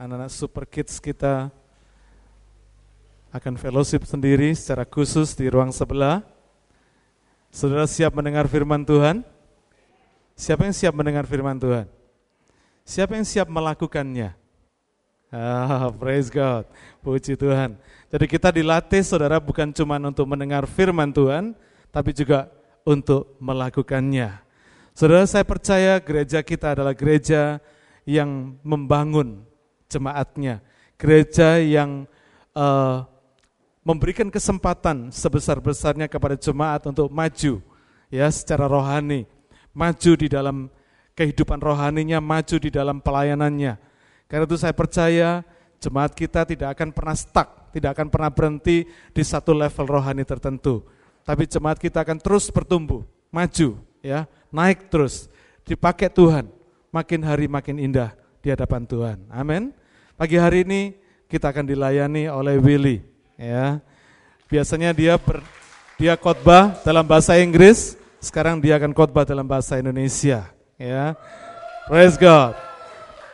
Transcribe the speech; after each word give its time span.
anak-anak 0.00 0.32
super 0.32 0.64
kids 0.64 0.96
kita 0.96 1.52
akan 3.28 3.60
fellowship 3.60 4.08
sendiri 4.08 4.48
secara 4.56 4.88
khusus 4.88 5.36
di 5.36 5.44
ruang 5.52 5.68
sebelah. 5.76 6.24
Saudara 7.52 7.84
siap 7.84 8.16
mendengar 8.16 8.48
firman 8.48 8.80
Tuhan? 8.80 9.20
Siapa 10.40 10.64
yang 10.64 10.72
siap 10.72 10.96
mendengar 10.96 11.28
firman 11.28 11.60
Tuhan? 11.60 11.84
Siapa 12.88 13.12
yang 13.12 13.28
siap 13.28 13.52
melakukannya? 13.52 14.32
Ah, 15.28 15.92
praise 15.92 16.32
God. 16.32 16.64
Puji 17.04 17.36
Tuhan. 17.36 17.76
Jadi 18.08 18.24
kita 18.24 18.48
dilatih 18.48 19.04
saudara 19.04 19.36
bukan 19.36 19.68
cuma 19.68 20.00
untuk 20.00 20.24
mendengar 20.24 20.64
firman 20.64 21.12
Tuhan, 21.12 21.52
tapi 21.92 22.16
juga 22.16 22.48
untuk 22.88 23.36
melakukannya. 23.36 24.32
Saudara 24.96 25.28
saya 25.28 25.44
percaya 25.44 26.00
gereja 26.00 26.40
kita 26.40 26.72
adalah 26.72 26.96
gereja 26.96 27.60
yang 28.08 28.56
membangun 28.64 29.49
jemaatnya. 29.90 30.62
Gereja 30.94 31.58
yang 31.58 32.06
uh, 32.54 33.02
memberikan 33.82 34.30
kesempatan 34.30 35.10
sebesar-besarnya 35.10 36.06
kepada 36.06 36.38
jemaat 36.38 36.86
untuk 36.86 37.10
maju 37.10 37.58
ya 38.08 38.26
secara 38.30 38.70
rohani, 38.70 39.26
maju 39.74 40.12
di 40.14 40.28
dalam 40.30 40.70
kehidupan 41.18 41.58
rohaninya, 41.58 42.22
maju 42.22 42.56
di 42.62 42.70
dalam 42.70 43.02
pelayanannya 43.02 43.90
karena 44.30 44.46
itu 44.46 44.56
saya 44.62 44.70
percaya 44.70 45.42
jemaat 45.82 46.14
kita 46.14 46.46
tidak 46.46 46.78
akan 46.78 46.94
pernah 46.94 47.18
stuck, 47.18 47.74
tidak 47.74 47.98
akan 47.98 48.06
pernah 48.14 48.30
berhenti 48.30 48.86
di 49.10 49.22
satu 49.26 49.50
level 49.50 49.90
rohani 49.90 50.22
tertentu. 50.22 50.86
Tapi 51.26 51.50
jemaat 51.50 51.82
kita 51.82 52.06
akan 52.06 52.22
terus 52.22 52.46
bertumbuh, 52.54 53.02
maju, 53.34 53.82
ya, 53.98 54.30
naik 54.54 54.86
terus, 54.86 55.26
dipakai 55.66 56.06
Tuhan, 56.14 56.46
makin 56.94 57.20
hari 57.26 57.50
makin 57.50 57.82
indah 57.82 58.14
di 58.38 58.54
hadapan 58.54 58.86
Tuhan. 58.86 59.18
Amin. 59.34 59.74
Pagi 60.20 60.36
hari 60.36 60.68
ini 60.68 60.92
kita 61.32 61.48
akan 61.48 61.64
dilayani 61.64 62.28
oleh 62.28 62.60
Willy, 62.60 63.00
ya. 63.40 63.80
Biasanya 64.52 64.92
dia 64.92 65.16
ber, 65.16 65.40
dia 65.96 66.12
khotbah 66.12 66.76
dalam 66.84 67.08
bahasa 67.08 67.40
Inggris, 67.40 67.96
sekarang 68.20 68.60
dia 68.60 68.76
akan 68.76 68.92
khotbah 68.92 69.24
dalam 69.24 69.48
bahasa 69.48 69.80
Indonesia, 69.80 70.44
ya. 70.76 71.16
Praise 71.88 72.20
God. 72.20 72.52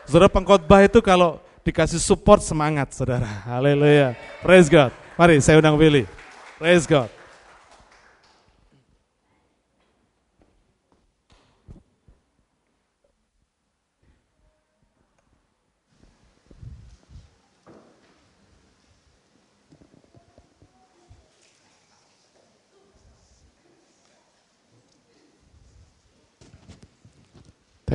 Saudara 0.07 0.31
pengkhotbah 0.31 0.87
itu 0.87 1.03
kalau 1.03 1.43
dikasih 1.67 1.99
support 1.99 2.39
semangat, 2.47 2.95
saudara. 2.95 3.27
Haleluya. 3.51 4.15
Praise 4.39 4.71
God. 4.71 4.95
Mari 5.19 5.43
saya 5.43 5.59
undang 5.59 5.75
Willy. 5.75 6.07
Praise 6.55 6.87
God. 6.87 7.11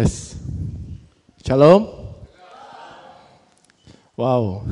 Tes. 0.02 0.34
Shalom. 1.46 1.86
Wow. 4.18 4.66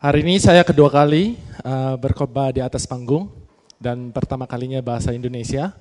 Hari 0.00 0.24
ini 0.24 0.40
saya 0.40 0.64
kedua 0.64 0.88
kali 0.88 1.36
uh, 1.60 2.00
berkhotbah 2.00 2.56
di 2.56 2.64
atas 2.64 2.88
panggung 2.88 3.28
dan 3.76 4.08
pertama 4.08 4.48
kalinya 4.48 4.80
bahasa 4.80 5.12
Indonesia. 5.12 5.76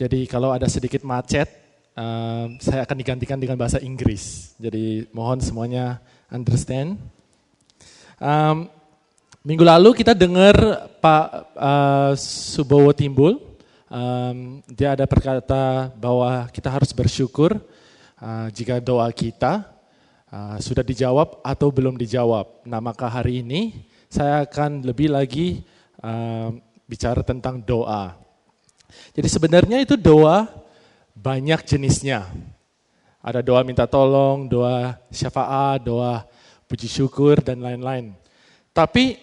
Jadi 0.00 0.24
kalau 0.24 0.48
ada 0.48 0.64
sedikit 0.64 1.04
macet, 1.04 1.44
uh, 1.92 2.56
saya 2.56 2.88
akan 2.88 2.96
digantikan 2.96 3.36
dengan 3.36 3.60
bahasa 3.60 3.76
Inggris. 3.84 4.56
Jadi 4.56 5.12
mohon 5.12 5.36
semuanya 5.44 6.00
understand. 6.32 6.96
Um, 8.16 8.72
minggu 9.44 9.60
lalu 9.60 9.92
kita 9.92 10.16
dengar 10.16 10.88
Pak 11.04 11.52
uh, 11.52 12.12
Subowo 12.16 12.96
Timbul, 12.96 13.36
um, 13.92 14.64
dia 14.72 14.96
ada 14.96 15.04
berkata 15.04 15.92
bahwa 16.00 16.48
kita 16.48 16.72
harus 16.72 16.88
bersyukur 16.96 17.60
uh, 18.16 18.48
jika 18.48 18.80
doa 18.80 19.12
kita 19.12 19.68
Uh, 20.32 20.56
sudah 20.64 20.80
dijawab 20.80 21.44
atau 21.44 21.68
belum 21.68 21.92
dijawab. 22.00 22.64
Nah 22.64 22.80
maka 22.80 23.04
hari 23.04 23.44
ini 23.44 23.84
saya 24.08 24.48
akan 24.48 24.80
lebih 24.80 25.12
lagi 25.12 25.60
uh, 26.00 26.56
bicara 26.88 27.20
tentang 27.20 27.60
doa. 27.60 28.16
Jadi 29.12 29.28
sebenarnya 29.28 29.84
itu 29.84 29.92
doa 29.92 30.48
banyak 31.12 31.60
jenisnya. 31.68 32.32
Ada 33.20 33.44
doa 33.44 33.60
minta 33.60 33.84
tolong, 33.84 34.48
doa 34.48 34.96
syafaat, 35.12 35.84
doa 35.84 36.24
puji 36.64 36.88
syukur, 36.88 37.44
dan 37.44 37.60
lain-lain. 37.60 38.16
Tapi 38.72 39.20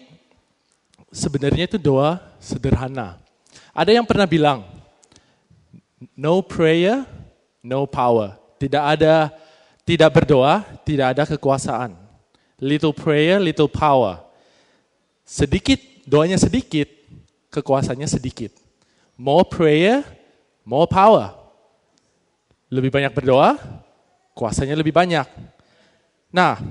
sebenarnya 1.10 1.74
itu 1.74 1.78
doa 1.82 2.22
sederhana. 2.38 3.18
Ada 3.70 3.94
yang 3.94 4.06
pernah 4.06 4.26
bilang, 4.26 4.66
no 6.16 6.42
prayer, 6.42 7.06
no 7.62 7.86
power. 7.86 8.36
Tidak 8.60 8.82
ada 8.82 9.32
tidak 9.90 10.22
berdoa, 10.22 10.62
tidak 10.86 11.06
ada 11.16 11.22
kekuasaan. 11.26 11.98
Little 12.60 12.94
prayer, 12.94 13.40
little 13.42 13.66
power. 13.66 14.22
Sedikit, 15.26 15.80
doanya 16.06 16.38
sedikit, 16.38 16.86
kekuasaannya 17.50 18.06
sedikit. 18.06 18.54
More 19.18 19.42
prayer, 19.42 20.06
more 20.62 20.86
power. 20.86 21.34
Lebih 22.70 22.94
banyak 22.94 23.10
berdoa, 23.10 23.58
kuasanya 24.36 24.78
lebih 24.78 24.94
banyak. 24.94 25.26
Nah, 26.30 26.62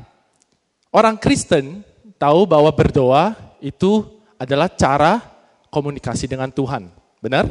orang 0.95 1.19
Kristen 1.19 1.83
tahu 2.15 2.47
bahwa 2.47 2.71
berdoa 2.71 3.35
itu 3.59 4.07
adalah 4.39 4.71
cara 4.71 5.19
komunikasi 5.69 6.25
dengan 6.29 6.49
Tuhan. 6.49 6.89
Benar? 7.21 7.49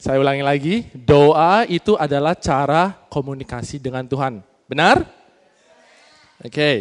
Saya 0.00 0.16
ulangi 0.16 0.40
lagi, 0.40 0.74
doa 0.96 1.68
itu 1.68 1.92
adalah 2.00 2.32
cara 2.32 2.96
komunikasi 3.12 3.76
dengan 3.76 4.08
Tuhan. 4.08 4.40
Benar? 4.64 5.04
Oke. 6.40 6.48
Okay. 6.48 6.76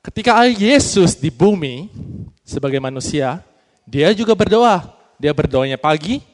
Ketika 0.00 0.48
Yesus 0.48 1.20
di 1.20 1.28
bumi 1.28 1.92
sebagai 2.40 2.80
manusia, 2.80 3.44
dia 3.84 4.08
juga 4.16 4.32
berdoa. 4.32 4.96
Dia 5.20 5.36
berdoanya 5.36 5.76
pagi, 5.76 6.24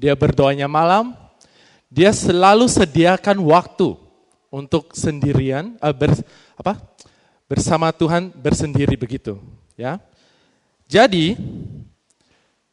dia 0.00 0.16
berdoanya 0.16 0.64
malam. 0.64 1.12
Dia 1.92 2.08
selalu 2.16 2.64
sediakan 2.64 3.36
waktu 3.44 3.92
untuk 4.48 4.96
sendirian 4.96 5.76
uh, 5.84 5.92
ber, 5.92 6.16
apa? 6.56 6.80
bersama 7.50 7.90
Tuhan 7.92 8.30
bersendiri 8.30 8.94
begitu, 8.94 9.36
ya. 9.74 9.98
Jadi, 10.90 11.38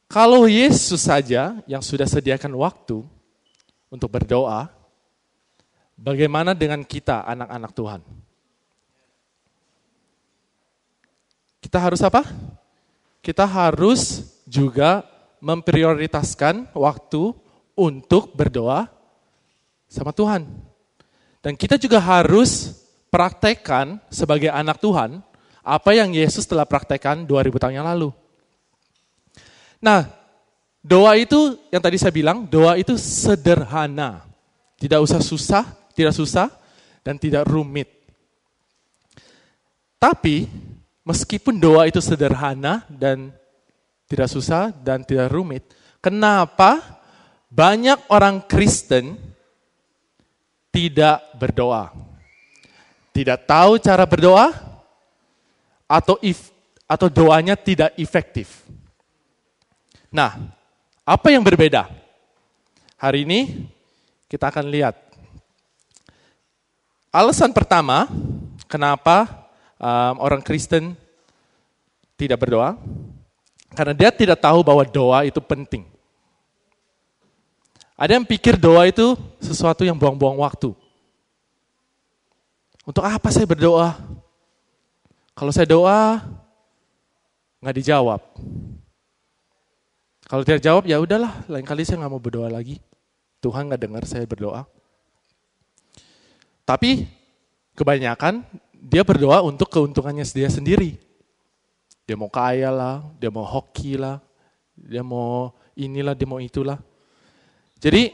kalau 0.09 0.49
Yesus 0.49 1.05
saja 1.05 1.61
yang 1.69 1.85
sudah 1.85 2.09
sediakan 2.09 2.49
waktu 2.57 3.05
untuk 3.93 4.09
berdoa, 4.09 4.73
bagaimana 5.93 6.57
dengan 6.57 6.81
kita 6.81 7.21
anak-anak 7.29 7.71
Tuhan? 7.77 8.01
Kita 11.61 11.77
harus 11.77 12.01
apa? 12.01 12.25
Kita 13.21 13.45
harus 13.45 14.25
juga 14.49 15.05
memprioritaskan 15.37 16.73
waktu 16.73 17.37
untuk 17.77 18.33
berdoa 18.33 18.89
sama 19.85 20.09
Tuhan. 20.09 20.49
Dan 21.45 21.53
kita 21.53 21.77
juga 21.77 22.01
harus 22.01 22.81
praktekkan 23.13 24.01
sebagai 24.09 24.49
anak 24.49 24.81
Tuhan 24.81 25.21
apa 25.67 25.91
yang 25.91 26.15
Yesus 26.15 26.47
telah 26.47 26.63
praktekkan 26.63 27.27
2000 27.27 27.59
tahun 27.59 27.75
yang 27.75 27.87
lalu. 27.91 28.15
Nah, 29.83 30.07
doa 30.79 31.19
itu 31.19 31.59
yang 31.67 31.83
tadi 31.83 31.99
saya 31.99 32.15
bilang, 32.15 32.47
doa 32.47 32.79
itu 32.79 32.95
sederhana. 32.95 34.23
Tidak 34.79 34.95
usah 35.03 35.19
susah, 35.19 35.67
tidak 35.91 36.15
susah, 36.15 36.47
dan 37.03 37.19
tidak 37.19 37.43
rumit. 37.43 37.91
Tapi, 39.99 40.47
meskipun 41.03 41.59
doa 41.59 41.83
itu 41.91 41.99
sederhana 41.99 42.87
dan 42.87 43.35
tidak 44.07 44.31
susah 44.31 44.71
dan 44.71 45.03
tidak 45.03 45.27
rumit, 45.35 45.67
kenapa 45.99 46.79
banyak 47.51 47.99
orang 48.07 48.39
Kristen 48.47 49.19
tidak 50.71 51.19
berdoa? 51.35 51.91
Tidak 53.11 53.49
tahu 53.49 53.81
cara 53.81 54.05
berdoa 54.05 54.66
atau 55.87 56.19
if, 56.19 56.51
atau 56.83 57.07
doanya 57.07 57.55
tidak 57.55 57.95
efektif. 57.95 58.67
Nah, 60.11 60.35
apa 61.07 61.27
yang 61.31 61.41
berbeda? 61.41 61.87
Hari 62.99 63.23
ini 63.23 63.67
kita 64.27 64.51
akan 64.51 64.67
lihat. 64.67 64.95
Alasan 67.11 67.55
pertama, 67.55 68.05
kenapa 68.67 69.47
um, 69.79 70.15
orang 70.19 70.43
Kristen 70.43 70.93
tidak 72.19 72.43
berdoa? 72.43 72.75
Karena 73.71 73.95
dia 73.95 74.11
tidak 74.11 74.43
tahu 74.43 74.59
bahwa 74.61 74.83
doa 74.83 75.23
itu 75.23 75.39
penting. 75.39 75.87
Ada 77.97 78.19
yang 78.19 78.25
pikir 78.27 78.59
doa 78.59 78.85
itu 78.85 79.17
sesuatu 79.41 79.81
yang 79.81 79.97
buang-buang 79.97 80.37
waktu. 80.37 80.75
Untuk 82.85 83.01
apa 83.01 83.33
saya 83.33 83.49
berdoa? 83.49 83.97
Kalau 85.37 85.53
saya 85.53 85.69
doa, 85.69 86.17
nggak 87.61 87.77
dijawab. 87.77 88.21
Kalau 90.25 90.41
tidak 90.41 90.65
jawab, 90.65 90.89
ya 90.89 90.97
udahlah, 90.97 91.45
lain 91.45 91.61
kali 91.61 91.85
saya 91.85 92.01
nggak 92.01 92.09
mau 92.09 92.17
berdoa 92.17 92.49
lagi. 92.49 92.81
Tuhan 93.37 93.69
nggak 93.69 93.81
dengar 93.85 94.03
saya 94.09 94.25
berdoa. 94.25 94.65
Tapi 96.65 97.05
kebanyakan 97.77 98.41
dia 98.73 99.05
berdoa 99.05 99.45
untuk 99.45 99.69
keuntungannya 99.69 100.25
dia 100.25 100.49
sendiri. 100.49 100.97
Dia 102.09 102.17
mau 102.17 102.33
kaya 102.33 102.73
lah, 102.73 103.05
dia 103.21 103.29
mau 103.29 103.45
hoki 103.45 103.93
lah, 103.93 104.17
dia 104.73 105.05
mau 105.05 105.53
inilah, 105.77 106.17
dia 106.17 106.25
mau 106.25 106.41
itulah. 106.41 106.81
Jadi 107.77 108.09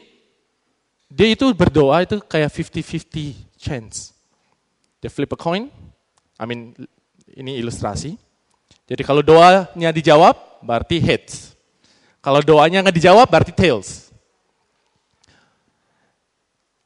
dia 1.07 1.27
itu 1.31 1.47
berdoa 1.55 2.03
itu 2.03 2.19
kayak 2.19 2.51
50-50 2.51 3.55
chance. 3.55 4.11
Dia 4.99 5.07
flip 5.07 5.31
a 5.31 5.39
coin, 5.39 5.71
I 6.35 6.43
mean 6.43 6.75
ini 7.33 7.57
ilustrasi. 7.59 8.15
Jadi 8.85 9.01
kalau 9.01 9.25
doanya 9.25 9.91
dijawab, 9.93 10.63
berarti 10.63 10.97
heads. 11.01 11.57
Kalau 12.23 12.39
doanya 12.39 12.79
nggak 12.79 12.97
dijawab, 12.97 13.27
berarti 13.27 13.51
tails. 13.51 14.13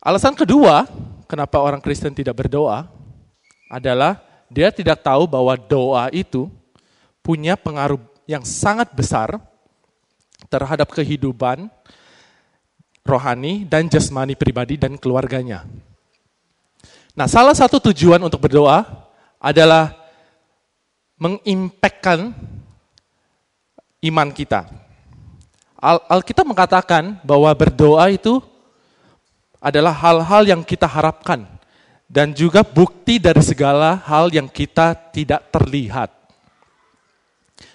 Alasan 0.01 0.33
kedua, 0.33 0.87
kenapa 1.27 1.59
orang 1.59 1.83
Kristen 1.83 2.15
tidak 2.15 2.37
berdoa, 2.37 2.87
adalah 3.67 4.23
dia 4.47 4.71
tidak 4.71 5.03
tahu 5.03 5.27
bahwa 5.27 5.53
doa 5.59 6.07
itu 6.15 6.47
punya 7.19 7.59
pengaruh 7.59 7.99
yang 8.23 8.47
sangat 8.47 8.87
besar 8.95 9.35
terhadap 10.47 10.87
kehidupan 10.95 11.67
rohani 13.03 13.67
dan 13.67 13.91
jasmani 13.91 14.39
pribadi 14.39 14.79
dan 14.79 14.95
keluarganya. 14.95 15.67
Nah, 17.17 17.27
salah 17.27 17.55
satu 17.57 17.81
tujuan 17.91 18.21
untuk 18.23 18.39
berdoa 18.39 18.85
adalah 19.41 20.06
mengimpakkan 21.17 22.33
iman 24.05 24.29
kita. 24.29 24.69
Al 25.77 26.01
Alkitab 26.09 26.45
mengatakan 26.45 27.21
bahwa 27.21 27.53
berdoa 27.53 28.09
itu 28.09 28.41
adalah 29.61 29.93
hal-hal 29.93 30.45
yang 30.45 30.61
kita 30.65 30.85
harapkan 30.85 31.45
dan 32.07 32.31
juga 32.31 32.63
bukti 32.63 33.19
dari 33.19 33.41
segala 33.43 33.99
hal 34.05 34.31
yang 34.31 34.47
kita 34.47 34.95
tidak 35.11 35.49
terlihat. 35.51 36.09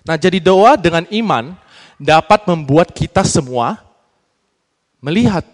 Nah, 0.03 0.17
jadi 0.19 0.39
doa 0.43 0.75
dengan 0.79 1.07
iman 1.11 1.55
dapat 1.99 2.47
membuat 2.49 2.91
kita 2.91 3.23
semua 3.23 3.79
melihat. 4.99 5.47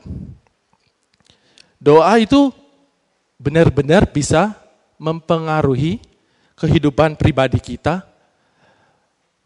Doa 1.81 2.17
itu 2.21 2.53
benar-benar 3.41 4.09
bisa 4.09 4.57
mempengaruhi 4.97 6.01
kehidupan 6.59 7.15
pribadi 7.15 7.63
kita 7.63 8.03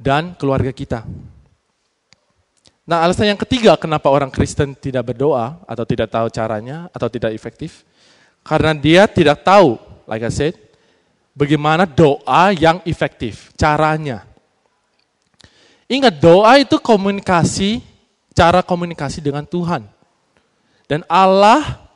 dan 0.01 0.33
keluarga 0.35 0.73
kita. 0.73 1.05
Nah, 2.83 3.07
alasan 3.07 3.31
yang 3.31 3.39
ketiga 3.39 3.79
kenapa 3.79 4.11
orang 4.11 4.33
Kristen 4.33 4.75
tidak 4.75 5.15
berdoa 5.15 5.63
atau 5.69 5.85
tidak 5.87 6.11
tahu 6.11 6.27
caranya 6.33 6.91
atau 6.91 7.07
tidak 7.07 7.31
efektif, 7.31 7.87
karena 8.43 8.75
dia 8.75 9.07
tidak 9.07 9.47
tahu, 9.47 9.79
like 10.11 10.27
I 10.27 10.33
said, 10.35 10.59
bagaimana 11.31 11.87
doa 11.87 12.51
yang 12.51 12.83
efektif, 12.83 13.55
caranya. 13.55 14.27
Ingat, 15.87 16.19
doa 16.19 16.59
itu 16.59 16.81
komunikasi, 16.83 17.79
cara 18.35 18.67
komunikasi 18.67 19.23
dengan 19.23 19.47
Tuhan. 19.47 19.87
Dan 20.91 21.07
Allah 21.07 21.87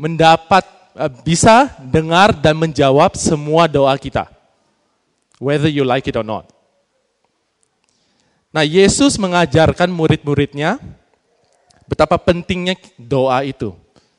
mendapat 0.00 0.64
eh, 0.96 1.12
bisa 1.20 1.68
dengar 1.84 2.32
dan 2.32 2.56
menjawab 2.56 3.12
semua 3.20 3.68
doa 3.68 3.92
kita 4.00 4.39
whether 5.40 5.66
you 5.66 5.82
like 5.82 6.04
it 6.04 6.14
or 6.14 6.22
not. 6.22 6.46
Nah, 8.52 8.62
Yesus 8.62 9.16
mengajarkan 9.16 9.88
murid-muridnya 9.88 10.76
betapa 11.88 12.20
pentingnya 12.20 12.76
doa 13.00 13.42
itu. 13.42 13.72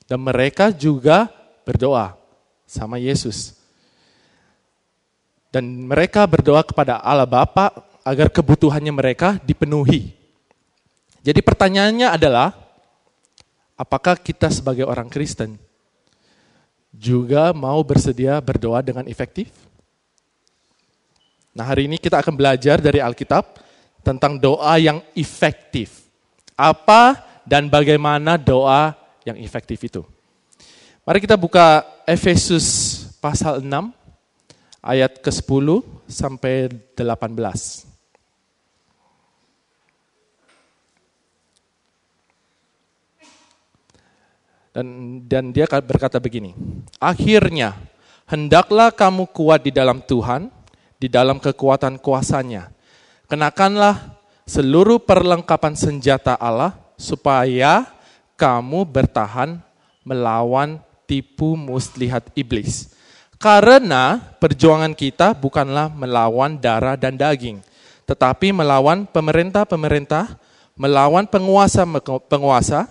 Dan 0.10 0.20
mereka 0.20 0.74
juga 0.76 1.32
berdoa 1.64 2.20
sama 2.68 3.00
Yesus. 3.00 3.56
Dan 5.52 5.88
mereka 5.88 6.28
berdoa 6.28 6.64
kepada 6.64 7.00
Allah 7.00 7.28
Bapa 7.28 7.72
agar 8.02 8.28
kebutuhannya 8.28 8.92
mereka 8.92 9.40
dipenuhi. 9.44 10.16
Jadi 11.22 11.40
pertanyaannya 11.44 12.08
adalah, 12.12 12.56
apakah 13.78 14.18
kita 14.18 14.50
sebagai 14.50 14.90
orang 14.90 15.12
Kristen 15.12 15.60
juga 16.92 17.56
mau 17.56 17.80
bersedia 17.86 18.36
berdoa 18.42 18.84
dengan 18.84 19.08
efektif? 19.08 19.52
Nah 21.52 21.68
hari 21.68 21.92
ini 21.92 22.00
kita 22.00 22.24
akan 22.24 22.32
belajar 22.32 22.80
dari 22.80 23.04
Alkitab 23.04 23.60
tentang 24.02 24.40
doa 24.40 24.80
yang 24.80 25.04
efektif. 25.12 26.08
Apa 26.56 27.20
dan 27.44 27.68
bagaimana 27.68 28.40
doa 28.40 28.96
yang 29.28 29.36
efektif 29.36 29.82
itu. 29.84 30.02
Mari 31.04 31.20
kita 31.20 31.36
buka 31.36 31.84
Efesus 32.06 32.66
pasal 33.20 33.60
6 33.60 33.68
ayat 34.80 35.20
ke-10 35.20 35.68
sampai 36.08 36.70
18. 36.96 37.92
Dan, 44.72 44.88
dan 45.28 45.52
dia 45.52 45.68
berkata 45.68 46.16
begini, 46.16 46.56
Akhirnya, 46.96 47.76
hendaklah 48.24 48.88
kamu 48.88 49.28
kuat 49.28 49.68
di 49.68 49.72
dalam 49.76 50.00
Tuhan, 50.00 50.48
di 51.02 51.10
dalam 51.10 51.42
kekuatan 51.42 51.98
kuasanya. 51.98 52.70
Kenakanlah 53.26 54.22
seluruh 54.46 55.02
perlengkapan 55.02 55.74
senjata 55.74 56.38
Allah 56.38 56.78
supaya 56.94 57.90
kamu 58.38 58.86
bertahan 58.86 59.58
melawan 60.06 60.78
tipu 61.10 61.58
muslihat 61.58 62.30
iblis. 62.38 62.94
Karena 63.42 64.22
perjuangan 64.38 64.94
kita 64.94 65.34
bukanlah 65.34 65.90
melawan 65.90 66.62
darah 66.62 66.94
dan 66.94 67.18
daging, 67.18 67.58
tetapi 68.06 68.54
melawan 68.54 69.10
pemerintah-pemerintah, 69.10 70.38
melawan 70.78 71.26
penguasa-penguasa, 71.26 72.86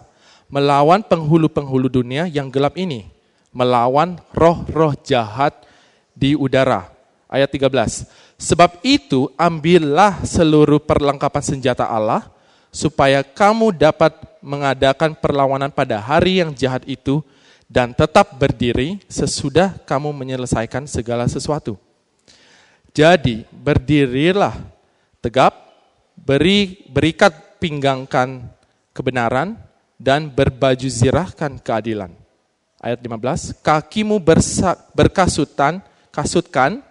melawan 0.50 1.06
penghulu-penghulu 1.06 1.86
dunia 1.86 2.26
yang 2.26 2.50
gelap 2.50 2.74
ini, 2.74 3.06
melawan 3.54 4.18
roh-roh 4.34 4.98
jahat 5.06 5.54
di 6.18 6.34
udara 6.34 6.99
ayat 7.30 7.46
13. 7.46 8.04
Sebab 8.36 8.82
itu 8.82 9.30
ambillah 9.38 10.26
seluruh 10.26 10.82
perlengkapan 10.82 11.40
senjata 11.46 11.86
Allah 11.86 12.26
supaya 12.74 13.22
kamu 13.22 13.70
dapat 13.70 14.18
mengadakan 14.42 15.14
perlawanan 15.14 15.70
pada 15.70 16.02
hari 16.02 16.42
yang 16.42 16.50
jahat 16.50 16.82
itu 16.90 17.22
dan 17.70 17.94
tetap 17.94 18.34
berdiri 18.34 18.98
sesudah 19.06 19.78
kamu 19.86 20.10
menyelesaikan 20.10 20.90
segala 20.90 21.30
sesuatu. 21.30 21.78
Jadi 22.90 23.46
berdirilah 23.54 24.58
tegap, 25.22 25.54
beri 26.18 26.82
berikat 26.90 27.62
pinggangkan 27.62 28.50
kebenaran 28.90 29.54
dan 29.94 30.26
berbaju 30.26 30.88
zirahkan 30.90 31.62
keadilan. 31.62 32.10
Ayat 32.80 32.98
15, 32.98 33.60
kakimu 33.60 34.16
bersa, 34.18 34.74
berkasutan, 34.96 35.84
kasutkan 36.10 36.82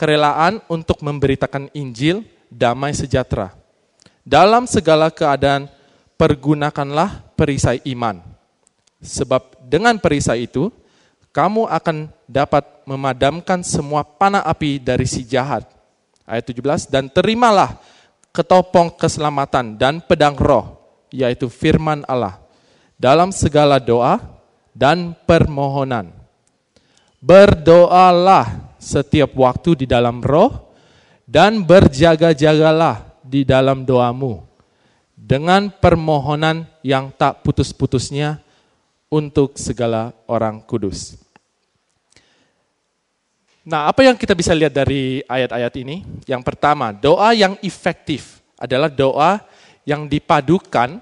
kerelaan 0.00 0.64
untuk 0.72 1.04
memberitakan 1.04 1.68
Injil 1.76 2.24
damai 2.48 2.96
sejahtera. 2.96 3.52
Dalam 4.24 4.64
segala 4.64 5.12
keadaan 5.12 5.68
pergunakanlah 6.16 7.36
perisai 7.36 7.84
iman. 7.92 8.24
Sebab 9.04 9.60
dengan 9.68 10.00
perisai 10.00 10.48
itu 10.48 10.72
kamu 11.36 11.68
akan 11.68 12.08
dapat 12.24 12.64
memadamkan 12.88 13.60
semua 13.60 14.00
panah 14.00 14.40
api 14.40 14.80
dari 14.80 15.04
si 15.04 15.20
jahat. 15.20 15.68
Ayat 16.24 16.48
17 16.48 16.88
dan 16.88 17.12
terimalah 17.12 17.76
ketopong 18.32 18.96
keselamatan 18.96 19.76
dan 19.76 20.00
pedang 20.00 20.38
roh 20.40 20.80
yaitu 21.12 21.50
firman 21.52 22.06
Allah 22.06 22.40
dalam 22.96 23.34
segala 23.34 23.76
doa 23.76 24.16
dan 24.72 25.12
permohonan. 25.26 26.14
Berdoalah 27.20 28.69
setiap 28.80 29.36
waktu 29.36 29.84
di 29.84 29.86
dalam 29.86 30.24
roh 30.24 30.72
dan 31.28 31.62
berjaga-jagalah 31.62 33.20
di 33.20 33.46
dalam 33.46 33.84
doamu 33.86 34.42
dengan 35.14 35.68
permohonan 35.70 36.66
yang 36.80 37.12
tak 37.14 37.44
putus-putusnya 37.44 38.40
untuk 39.12 39.54
segala 39.60 40.16
orang 40.26 40.58
kudus. 40.64 41.20
Nah, 43.62 43.86
apa 43.86 44.02
yang 44.02 44.18
kita 44.18 44.34
bisa 44.34 44.50
lihat 44.56 44.74
dari 44.74 45.22
ayat-ayat 45.28 45.74
ini? 45.78 46.02
Yang 46.26 46.42
pertama, 46.42 46.90
doa 46.90 47.30
yang 47.36 47.54
efektif 47.62 48.42
adalah 48.58 48.90
doa 48.90 49.38
yang 49.86 50.10
dipadukan 50.10 50.98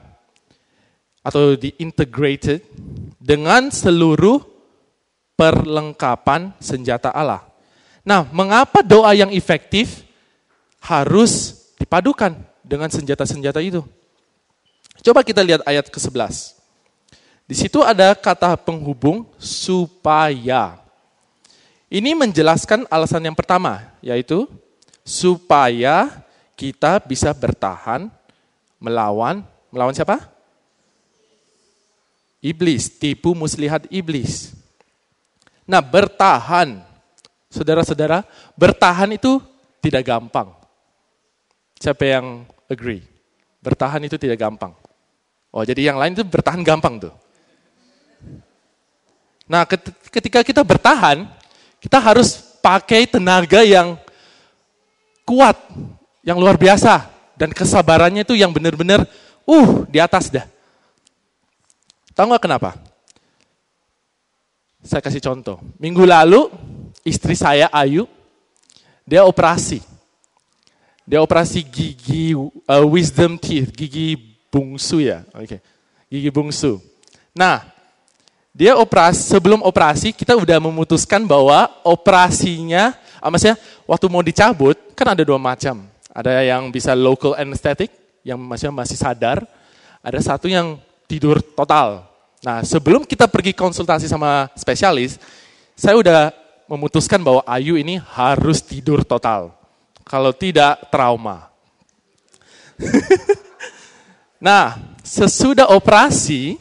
atau 1.25 1.57
diintegrated 1.57 2.61
dengan 3.17 3.73
seluruh 3.73 4.45
perlengkapan 5.39 6.53
senjata 6.61 7.09
Allah. 7.15 7.48
Nah, 8.09 8.25
mengapa 8.33 8.81
doa 8.81 9.13
yang 9.13 9.29
efektif 9.37 10.01
harus 10.81 11.61
dipadukan 11.77 12.41
dengan 12.65 12.89
senjata-senjata 12.89 13.61
itu? 13.61 13.85
Coba 15.05 15.21
kita 15.21 15.45
lihat 15.45 15.61
ayat 15.69 15.93
ke-11. 15.93 16.57
Di 17.45 17.53
situ 17.53 17.85
ada 17.85 18.17
kata 18.17 18.57
penghubung 18.57 19.29
supaya. 19.37 20.81
Ini 21.93 22.17
menjelaskan 22.17 22.89
alasan 22.89 23.29
yang 23.29 23.37
pertama, 23.37 23.93
yaitu 24.01 24.49
supaya 25.05 26.25
kita 26.57 27.05
bisa 27.05 27.29
bertahan 27.37 28.09
melawan 28.81 29.45
melawan 29.69 29.93
siapa? 29.93 30.33
Iblis, 32.41 32.89
tipu 32.89 33.37
muslihat 33.37 33.85
iblis. 33.93 34.57
Nah, 35.69 35.85
bertahan. 35.85 36.88
Saudara-saudara, 37.49 38.29
bertahan 38.55 39.09
itu 39.17 39.41
tidak 39.81 40.05
gampang. 40.05 40.53
Siapa 41.81 42.05
yang 42.05 42.45
agree? 42.69 43.01
Bertahan 43.65 44.05
itu 44.05 44.21
tidak 44.21 44.37
gampang. 44.37 44.77
Oh, 45.49 45.65
jadi 45.65 45.89
yang 45.89 45.97
lain 45.97 46.13
itu 46.13 46.25
bertahan 46.29 46.61
gampang 46.61 47.09
tuh. 47.09 47.15
Nah, 49.49 49.65
ketika 50.13 50.45
kita 50.45 50.61
bertahan, 50.61 51.25
kita 51.81 51.97
harus 51.97 52.37
pakai 52.61 53.09
tenaga 53.09 53.65
yang 53.65 53.97
kuat, 55.25 55.57
yang 56.21 56.37
luar 56.37 56.61
biasa. 56.61 57.09
Dan 57.39 57.55
kesabarannya 57.57 58.29
itu 58.29 58.37
yang 58.37 58.53
benar-benar, 58.53 59.09
uh, 59.49 59.89
di 59.89 59.97
atas 60.03 60.29
dah. 60.29 60.45
Tahu 62.13 62.35
nggak 62.35 62.45
kenapa? 62.45 62.77
Saya 64.85 65.01
kasih 65.01 65.23
contoh. 65.23 65.63
Minggu 65.79 66.03
lalu, 66.03 66.51
istri 67.09 67.33
saya 67.33 67.73
Ayu, 67.73 68.05
dia 69.09 69.25
operasi. 69.25 69.81
Dia 71.09 71.25
operasi 71.25 71.65
gigi 71.65 72.37
uh, 72.37 72.85
wisdom 72.85 73.41
teeth, 73.41 73.73
gigi 73.73 74.37
bungsu 74.53 75.01
ya. 75.01 75.25
Oke. 75.33 75.57
Okay. 75.57 75.61
Gigi 76.13 76.29
bungsu. 76.29 76.77
Nah, 77.33 77.65
dia 78.53 78.77
operasi, 78.77 79.25
sebelum 79.25 79.65
operasi 79.65 80.13
kita 80.13 80.37
udah 80.37 80.59
memutuskan 80.61 81.25
bahwa 81.25 81.71
operasinya, 81.87 82.93
ah, 83.23 83.33
maksudnya 83.33 83.57
waktu 83.89 84.07
mau 84.13 84.21
dicabut, 84.21 84.77
kan 84.93 85.17
ada 85.17 85.25
dua 85.25 85.41
macam. 85.41 85.89
Ada 86.13 86.43
yang 86.45 86.69
bisa 86.69 86.93
local 86.93 87.39
anesthetic, 87.39 87.89
yang 88.27 88.37
maksudnya 88.37 88.75
masih 88.75 88.99
sadar. 88.99 89.47
Ada 90.03 90.35
satu 90.35 90.51
yang 90.51 90.77
tidur 91.09 91.41
total. 91.41 92.05
Nah, 92.43 92.61
sebelum 92.67 93.07
kita 93.09 93.31
pergi 93.31 93.55
konsultasi 93.55 94.11
sama 94.11 94.51
spesialis, 94.59 95.17
saya 95.79 95.95
udah 95.97 96.35
memutuskan 96.69 97.25
bahwa 97.25 97.41
Ayu 97.49 97.81
ini 97.81 97.97
harus 97.97 98.61
tidur 98.61 99.01
total. 99.03 99.57
Kalau 100.05 100.37
tidak, 100.37 100.89
trauma. 100.93 101.49
nah, 104.47 104.77
sesudah 105.01 105.73
operasi, 105.73 106.61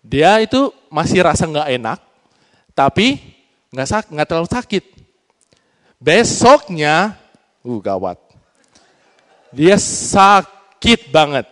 dia 0.00 0.40
itu 0.40 0.72
masih 0.88 1.20
rasa 1.20 1.44
nggak 1.44 1.68
enak, 1.76 1.98
tapi 2.72 3.20
nggak 3.68 3.88
sak 3.88 4.04
nggak 4.08 4.28
terlalu 4.28 4.48
sakit. 4.48 4.84
Besoknya, 6.00 7.16
uh 7.60 7.80
gawat. 7.80 8.16
Dia 9.52 9.76
sakit 9.80 11.12
banget, 11.12 11.48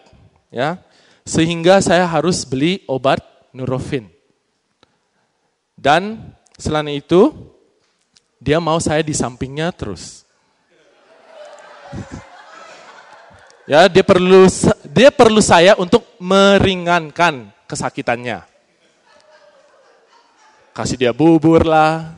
ya. 0.49 0.81
Sehingga 1.27 1.81
saya 1.81 2.09
harus 2.09 2.45
beli 2.45 2.85
obat 2.87 3.21
Nurofen. 3.51 4.09
Dan 5.77 6.33
selain 6.57 6.89
itu, 6.93 7.33
dia 8.37 8.61
mau 8.61 8.77
saya 8.81 9.01
di 9.01 9.17
sampingnya 9.17 9.73
terus. 9.73 10.25
ya, 13.71 13.89
dia 13.89 14.05
perlu 14.05 14.47
dia 14.85 15.11
perlu 15.11 15.41
saya 15.41 15.75
untuk 15.77 16.05
meringankan 16.21 17.49
kesakitannya. 17.67 18.45
Kasih 20.77 20.97
dia 21.01 21.13
bubur 21.17 21.65
lah, 21.65 22.13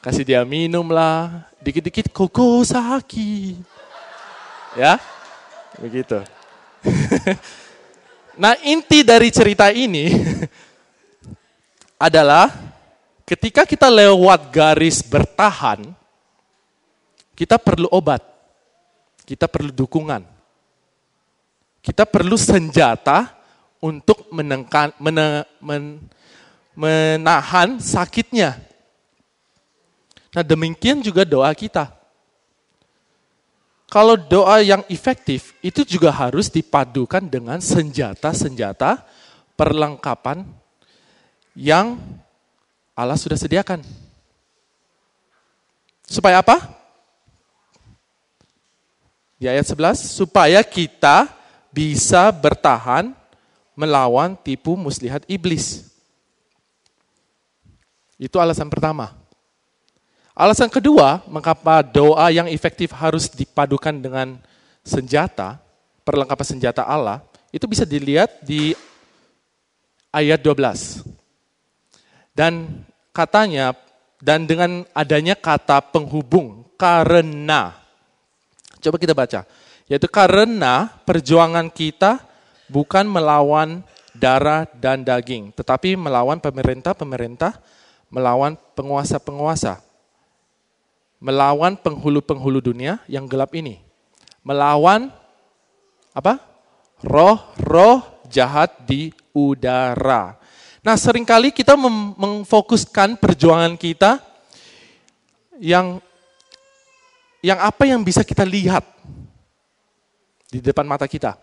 kasih 0.00 0.24
dia 0.24 0.40
minum 0.44 0.88
lah, 0.88 1.44
dikit-dikit 1.60 2.08
koko 2.08 2.64
sakit. 2.64 3.60
Ya, 4.74 4.96
begitu. 5.76 6.24
nah 8.42 8.58
inti 8.66 9.06
dari 9.06 9.30
cerita 9.30 9.70
ini 9.70 10.10
adalah 12.06 12.73
ketika 13.24 13.64
kita 13.64 13.88
lewat 13.88 14.52
garis 14.52 15.00
bertahan, 15.00 15.92
kita 17.34 17.58
perlu 17.58 17.88
obat, 17.90 18.22
kita 19.24 19.48
perlu 19.48 19.72
dukungan, 19.72 20.22
kita 21.80 22.04
perlu 22.08 22.36
senjata 22.38 23.32
untuk 23.84 24.28
menengkan, 24.32 24.96
mena, 24.96 25.44
men, 25.60 26.00
menahan 26.72 27.76
sakitnya. 27.76 28.56
Nah 30.32 30.44
demikian 30.44 31.04
juga 31.04 31.28
doa 31.28 31.52
kita. 31.52 31.92
Kalau 33.86 34.18
doa 34.18 34.58
yang 34.58 34.82
efektif 34.90 35.54
itu 35.62 35.86
juga 35.86 36.10
harus 36.10 36.50
dipadukan 36.50 37.22
dengan 37.22 37.62
senjata-senjata 37.62 39.06
perlengkapan 39.54 40.42
yang 41.54 41.94
Allah 42.94 43.18
sudah 43.18 43.34
sediakan. 43.34 43.82
Supaya 46.06 46.38
apa? 46.38 46.62
Di 49.34 49.50
ayat 49.50 49.66
11, 49.66 49.98
supaya 50.14 50.62
kita 50.62 51.26
bisa 51.74 52.30
bertahan 52.30 53.10
melawan 53.74 54.38
tipu 54.38 54.78
muslihat 54.78 55.26
iblis. 55.26 55.90
Itu 58.14 58.38
alasan 58.38 58.70
pertama. 58.70 59.10
Alasan 60.34 60.70
kedua, 60.70 61.22
mengapa 61.26 61.82
doa 61.82 62.30
yang 62.30 62.46
efektif 62.46 62.94
harus 62.94 63.26
dipadukan 63.30 63.94
dengan 63.94 64.38
senjata, 64.86 65.58
perlengkapan 66.06 66.46
senjata 66.46 66.82
Allah, 66.86 67.22
itu 67.54 67.66
bisa 67.70 67.86
dilihat 67.86 68.42
di 68.42 68.74
ayat 70.10 70.42
12. 70.42 71.03
Dan 72.34 72.82
katanya, 73.14 73.78
dan 74.18 74.44
dengan 74.44 74.82
adanya 74.90 75.38
kata 75.38 75.80
penghubung, 75.94 76.66
karena. 76.74 77.78
Coba 78.82 78.98
kita 78.98 79.14
baca. 79.14 79.46
Yaitu 79.86 80.10
karena 80.10 80.90
perjuangan 81.06 81.70
kita 81.70 82.20
bukan 82.66 83.06
melawan 83.06 83.86
darah 84.16 84.64
dan 84.78 85.02
daging, 85.02 85.50
tetapi 85.54 85.98
melawan 85.98 86.38
pemerintah-pemerintah, 86.38 87.58
melawan 88.08 88.54
penguasa-penguasa, 88.78 89.82
melawan 91.18 91.74
penghulu-penghulu 91.74 92.62
dunia 92.62 93.02
yang 93.10 93.26
gelap 93.26 93.52
ini, 93.58 93.82
melawan 94.46 95.10
apa? 96.14 96.38
Roh-roh 97.02 98.22
jahat 98.30 98.86
di 98.86 99.10
udara. 99.34 100.38
Nah, 100.84 101.00
sering 101.00 101.24
kali 101.24 101.48
kita 101.48 101.80
memfokuskan 101.80 103.16
perjuangan 103.16 103.72
kita 103.72 104.20
yang 105.56 105.96
yang 107.40 107.56
apa 107.56 107.88
yang 107.88 108.04
bisa 108.04 108.20
kita 108.20 108.44
lihat 108.44 108.84
di 110.52 110.60
depan 110.60 110.84
mata 110.84 111.08
kita. 111.08 111.40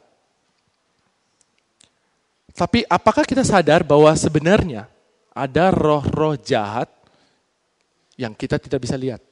Tapi 2.53 2.85
apakah 2.85 3.25
kita 3.25 3.41
sadar 3.41 3.81
bahwa 3.81 4.13
sebenarnya 4.13 4.85
ada 5.33 5.73
roh-roh 5.73 6.37
jahat 6.37 6.93
yang 8.13 8.37
kita 8.37 8.61
tidak 8.61 8.85
bisa 8.85 8.93
lihat? 8.93 9.25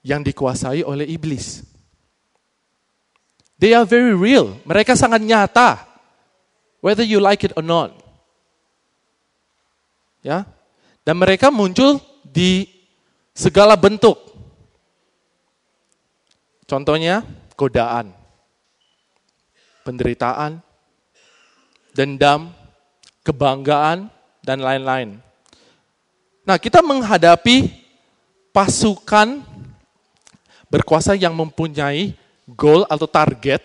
Yang 0.00 0.32
dikuasai 0.32 0.80
oleh 0.80 1.04
iblis. 1.12 1.60
They 3.60 3.76
are 3.76 3.84
very 3.84 4.16
real. 4.16 4.56
Mereka 4.64 4.96
sangat 4.96 5.20
nyata. 5.20 5.91
Whether 6.82 7.06
you 7.06 7.22
like 7.22 7.46
it 7.46 7.54
or 7.54 7.62
not. 7.62 7.94
Ya. 10.20 10.44
Dan 11.06 11.22
mereka 11.22 11.54
muncul 11.54 12.02
di 12.26 12.66
segala 13.32 13.78
bentuk. 13.78 14.18
Contohnya 16.66 17.22
godaan 17.54 18.22
penderitaan, 19.82 20.62
dendam, 21.92 22.54
kebanggaan, 23.26 24.08
dan 24.42 24.58
lain-lain. 24.62 25.18
Nah, 26.42 26.58
kita 26.58 26.82
menghadapi 26.82 27.70
pasukan 28.50 29.42
berkuasa 30.66 31.14
yang 31.14 31.36
mempunyai 31.36 32.16
goal 32.50 32.82
atau 32.90 33.06
target 33.06 33.62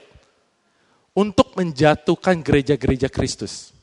untuk 1.17 1.57
menjatuhkan 1.57 2.45
gereja-gereja 2.45 3.09
Kristus. 3.09 3.73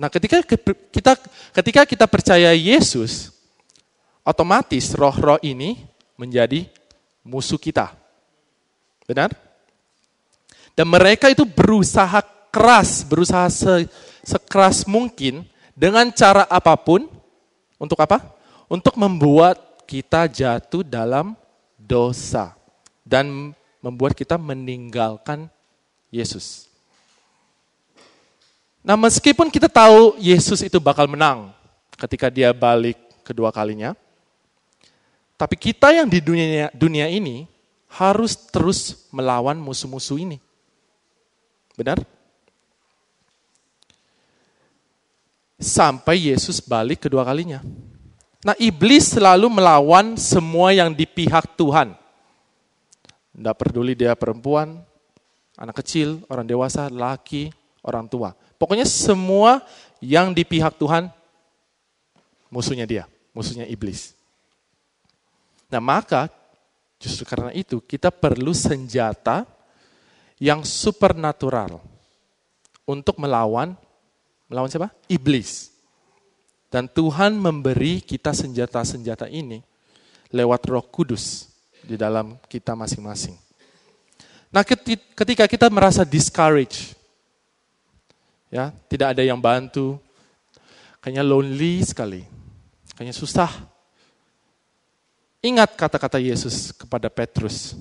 Nah, 0.00 0.08
ketika 0.08 0.40
kita 0.88 1.12
ketika 1.52 1.82
kita 1.84 2.06
percaya 2.08 2.56
Yesus, 2.56 3.28
otomatis 4.24 4.96
roh-roh 4.96 5.36
ini 5.44 5.76
menjadi 6.16 6.64
musuh 7.20 7.60
kita. 7.60 7.92
Benar? 9.04 9.36
Dan 10.72 10.88
mereka 10.88 11.28
itu 11.28 11.44
berusaha 11.44 12.24
keras, 12.48 13.04
berusaha 13.04 13.50
se, 13.52 13.84
sekeras 14.24 14.88
mungkin 14.88 15.44
dengan 15.76 16.08
cara 16.08 16.48
apa 16.48 16.72
pun 16.78 17.04
untuk 17.76 18.00
apa? 18.00 18.24
Untuk 18.70 18.96
membuat 18.96 19.84
kita 19.84 20.24
jatuh 20.24 20.86
dalam 20.86 21.36
dosa 21.76 22.56
dan 23.04 23.52
membuat 23.84 24.16
kita 24.16 24.36
meninggalkan 24.40 25.50
Yesus. 26.08 26.68
Nah, 28.80 28.96
meskipun 28.96 29.52
kita 29.52 29.68
tahu 29.68 30.16
Yesus 30.16 30.64
itu 30.64 30.80
bakal 30.80 31.04
menang 31.04 31.52
ketika 31.98 32.32
dia 32.32 32.54
balik 32.56 32.96
kedua 33.20 33.52
kalinya, 33.52 33.92
tapi 35.36 35.54
kita 35.54 35.92
yang 35.92 36.08
di 36.08 36.18
dunia, 36.24 36.72
dunia 36.72 37.06
ini 37.06 37.44
harus 37.88 38.34
terus 38.48 39.08
melawan 39.14 39.60
musuh-musuh 39.60 40.18
ini. 40.18 40.38
Benar? 41.78 42.02
Sampai 45.58 46.30
Yesus 46.30 46.58
balik 46.62 47.06
kedua 47.06 47.22
kalinya. 47.22 47.62
Nah, 48.46 48.54
iblis 48.58 49.18
selalu 49.18 49.50
melawan 49.50 50.14
semua 50.14 50.70
yang 50.70 50.94
di 50.94 51.02
pihak 51.02 51.58
Tuhan. 51.58 51.98
Tidak 53.34 53.54
peduli 53.58 53.98
dia 53.98 54.14
perempuan, 54.14 54.82
anak 55.58 55.82
kecil, 55.82 56.22
orang 56.30 56.46
dewasa, 56.46 56.86
laki, 56.86 57.50
orang 57.82 58.06
tua. 58.06 58.32
Pokoknya 58.56 58.86
semua 58.86 59.62
yang 59.98 60.30
di 60.30 60.46
pihak 60.46 60.78
Tuhan, 60.78 61.10
musuhnya 62.48 62.86
dia, 62.86 63.04
musuhnya 63.34 63.66
iblis. 63.66 64.14
Nah 65.68 65.82
maka 65.82 66.30
justru 66.96 67.26
karena 67.26 67.50
itu 67.52 67.82
kita 67.82 68.08
perlu 68.14 68.54
senjata 68.54 69.44
yang 70.38 70.62
supernatural 70.62 71.82
untuk 72.86 73.18
melawan 73.18 73.74
melawan 74.48 74.70
siapa? 74.70 74.94
Iblis. 75.10 75.74
Dan 76.68 76.88
Tuhan 76.88 77.36
memberi 77.36 78.04
kita 78.04 78.32
senjata-senjata 78.32 79.28
ini 79.28 79.60
lewat 80.32 80.68
Roh 80.68 80.84
Kudus 80.84 81.48
di 81.80 81.96
dalam 81.96 82.36
kita 82.44 82.76
masing-masing. 82.76 83.47
Nah, 84.48 84.64
ketika 85.12 85.44
kita 85.44 85.68
merasa 85.68 86.08
discouraged, 86.08 86.96
ya, 88.48 88.72
tidak 88.88 89.12
ada 89.12 89.22
yang 89.22 89.36
bantu, 89.36 90.00
kayaknya 91.04 91.24
lonely 91.24 91.84
sekali, 91.84 92.24
kayaknya 92.96 93.12
susah, 93.12 93.52
Ingat 95.38 95.78
kata-kata 95.78 96.18
Yesus 96.18 96.74
kepada 96.74 97.06
Petrus 97.06 97.78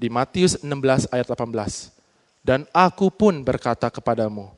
di 0.00 0.08
Matius 0.08 0.56
16 0.64 1.12
ayat 1.12 1.28
18. 1.28 1.92
Dan 2.40 2.64
aku 2.72 3.12
pun 3.12 3.44
berkata 3.44 3.92
kepadamu, 3.92 4.48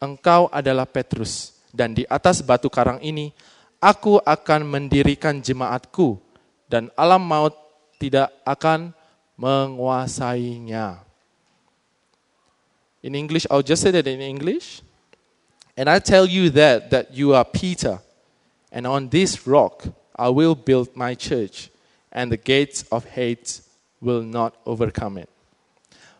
engkau 0.00 0.48
adalah 0.48 0.88
Petrus, 0.88 1.60
dan 1.68 1.92
di 1.92 2.08
atas 2.08 2.40
batu 2.40 2.72
karang 2.72 2.96
ini 3.04 3.36
aku 3.84 4.16
akan 4.16 4.64
mendirikan 4.64 5.44
jemaatku, 5.44 6.16
dan 6.72 6.88
alam 6.96 7.20
maut 7.20 7.52
tidak 8.00 8.32
akan 8.48 8.96
menguasainya. 9.38 10.98
In 13.06 13.14
English, 13.14 13.46
I'll 13.46 13.62
just 13.62 13.80
say 13.80 13.94
that 13.94 14.10
in 14.10 14.18
English. 14.18 14.82
And 15.78 15.86
I 15.86 16.02
tell 16.02 16.26
you 16.26 16.50
that, 16.58 16.90
that 16.90 17.14
you 17.14 17.38
are 17.38 17.46
Peter, 17.46 18.02
and 18.74 18.82
on 18.82 19.06
this 19.06 19.46
rock 19.46 19.86
I 20.18 20.26
will 20.26 20.58
build 20.58 20.90
my 20.98 21.14
church, 21.14 21.70
and 22.10 22.34
the 22.34 22.36
gates 22.36 22.82
of 22.90 23.06
hate 23.14 23.62
will 24.02 24.26
not 24.26 24.58
overcome 24.66 25.22
it. 25.22 25.30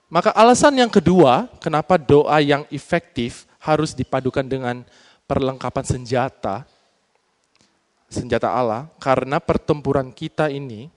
Maka 0.06 0.30
alasan 0.30 0.78
yang 0.78 0.88
kedua, 0.88 1.50
kenapa 1.58 1.98
doa 1.98 2.38
yang 2.38 2.62
efektif 2.70 3.50
harus 3.58 3.92
dipadukan 3.92 4.46
dengan 4.46 4.86
perlengkapan 5.26 5.84
senjata, 5.84 6.62
senjata 8.06 8.48
Allah, 8.54 8.86
karena 9.02 9.42
pertempuran 9.42 10.14
kita 10.14 10.54
ini 10.54 10.88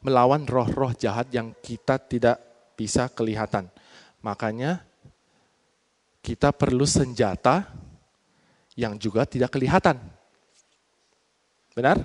melawan 0.00 0.44
roh-roh 0.48 0.96
jahat 0.96 1.28
yang 1.32 1.52
kita 1.60 2.00
tidak 2.00 2.40
bisa 2.76 3.08
kelihatan. 3.12 3.68
Makanya 4.24 4.80
kita 6.20 6.52
perlu 6.52 6.84
senjata 6.84 7.68
yang 8.76 8.96
juga 8.96 9.28
tidak 9.28 9.52
kelihatan. 9.52 10.00
Benar? 11.76 12.00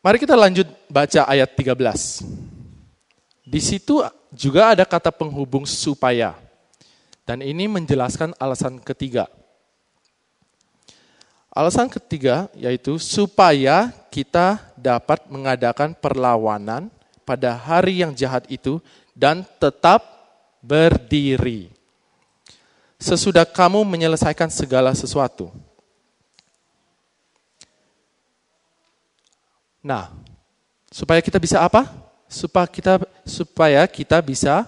Mari 0.00 0.16
kita 0.16 0.38
lanjut 0.38 0.68
baca 0.88 1.28
ayat 1.28 1.52
13. 1.52 2.24
Di 3.48 3.60
situ 3.60 4.00
juga 4.32 4.72
ada 4.76 4.84
kata 4.84 5.12
penghubung 5.12 5.68
supaya. 5.68 6.36
Dan 7.28 7.44
ini 7.44 7.68
menjelaskan 7.68 8.32
alasan 8.40 8.80
ketiga. 8.80 9.28
Alasan 11.48 11.88
ketiga 11.88 12.46
yaitu 12.52 13.00
supaya 13.00 13.90
kita 14.12 14.60
dapat 14.76 15.24
mengadakan 15.32 15.96
perlawanan 15.96 16.92
pada 17.24 17.56
hari 17.56 18.04
yang 18.04 18.12
jahat 18.12 18.44
itu 18.52 18.80
dan 19.16 19.42
tetap 19.58 20.04
berdiri. 20.64 21.72
Sesudah 22.98 23.46
kamu 23.46 23.86
menyelesaikan 23.86 24.50
segala 24.50 24.90
sesuatu. 24.92 25.54
Nah, 29.78 30.10
supaya 30.90 31.22
kita 31.22 31.38
bisa 31.38 31.62
apa? 31.62 31.86
Supaya 32.28 32.66
kita 32.68 32.94
supaya 33.24 33.80
kita 33.86 34.18
bisa 34.20 34.66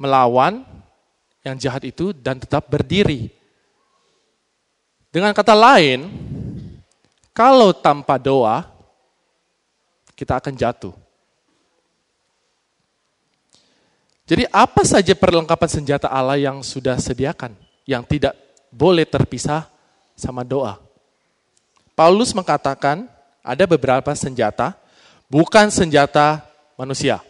melawan 0.00 0.66
yang 1.46 1.54
jahat 1.58 1.86
itu 1.86 2.10
dan 2.10 2.40
tetap 2.40 2.66
berdiri. 2.66 3.30
Dengan 5.12 5.36
kata 5.36 5.52
lain, 5.52 6.08
kalau 7.36 7.76
tanpa 7.76 8.16
doa 8.16 8.64
kita 10.16 10.40
akan 10.40 10.56
jatuh. 10.56 10.96
Jadi 14.24 14.48
apa 14.48 14.80
saja 14.88 15.12
perlengkapan 15.12 15.68
senjata 15.68 16.08
Allah 16.08 16.40
yang 16.40 16.64
sudah 16.64 16.96
sediakan 16.96 17.52
yang 17.84 18.00
tidak 18.08 18.32
boleh 18.72 19.04
terpisah 19.04 19.68
sama 20.16 20.40
doa? 20.40 20.80
Paulus 21.92 22.32
mengatakan 22.32 23.04
ada 23.44 23.68
beberapa 23.68 24.16
senjata, 24.16 24.72
bukan 25.28 25.68
senjata 25.68 26.40
manusia, 26.80 27.20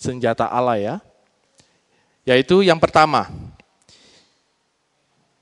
senjata 0.00 0.48
Allah 0.48 0.80
ya. 0.80 0.94
Yaitu 2.24 2.64
yang 2.64 2.80
pertama, 2.80 3.28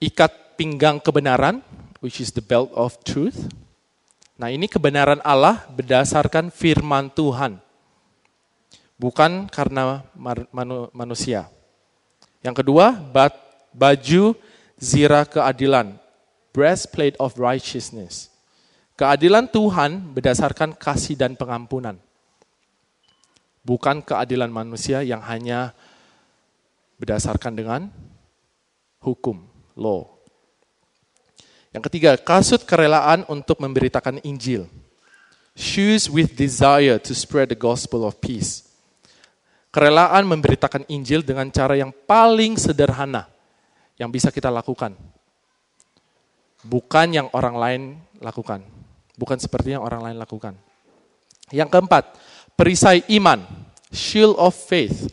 ikat 0.02 0.58
pinggang 0.58 0.98
kebenaran, 0.98 1.62
which 2.04 2.20
is 2.20 2.28
the 2.36 2.44
belt 2.44 2.68
of 2.76 3.00
truth. 3.00 3.48
Nah 4.36 4.52
ini 4.52 4.68
kebenaran 4.68 5.24
Allah 5.24 5.64
berdasarkan 5.72 6.52
firman 6.52 7.08
Tuhan, 7.08 7.56
bukan 9.00 9.48
karena 9.48 10.04
manusia. 10.92 11.48
Yang 12.44 12.60
kedua, 12.60 12.92
baju 13.72 14.36
zirah 14.76 15.24
keadilan, 15.24 15.96
breastplate 16.52 17.16
of 17.16 17.40
righteousness. 17.40 18.28
Keadilan 19.00 19.48
Tuhan 19.48 20.12
berdasarkan 20.12 20.76
kasih 20.76 21.16
dan 21.16 21.34
pengampunan. 21.40 21.96
Bukan 23.64 24.04
keadilan 24.04 24.52
manusia 24.52 25.00
yang 25.00 25.24
hanya 25.24 25.72
berdasarkan 27.00 27.56
dengan 27.56 27.80
hukum, 29.00 29.40
law. 29.74 30.13
Yang 31.74 31.90
ketiga, 31.90 32.14
kasut 32.14 32.62
kerelaan 32.62 33.26
untuk 33.26 33.58
memberitakan 33.58 34.22
Injil. 34.22 34.70
Shoes 35.58 36.06
with 36.06 36.38
desire 36.38 37.02
to 37.02 37.12
spread 37.14 37.50
the 37.50 37.58
gospel 37.58 38.06
of 38.06 38.22
peace. 38.22 38.62
Kerelaan 39.74 40.22
memberitakan 40.22 40.86
Injil 40.86 41.26
dengan 41.26 41.50
cara 41.50 41.74
yang 41.74 41.90
paling 41.90 42.54
sederhana 42.54 43.26
yang 43.98 44.06
bisa 44.06 44.30
kita 44.30 44.54
lakukan. 44.54 44.94
Bukan 46.62 47.08
yang 47.10 47.26
orang 47.34 47.56
lain 47.58 47.82
lakukan. 48.22 48.62
Bukan 49.18 49.38
seperti 49.42 49.74
yang 49.74 49.82
orang 49.82 50.06
lain 50.06 50.16
lakukan. 50.18 50.54
Yang 51.50 51.74
keempat, 51.74 52.04
perisai 52.54 53.02
iman, 53.18 53.42
shield 53.90 54.38
of 54.38 54.54
faith. 54.54 55.10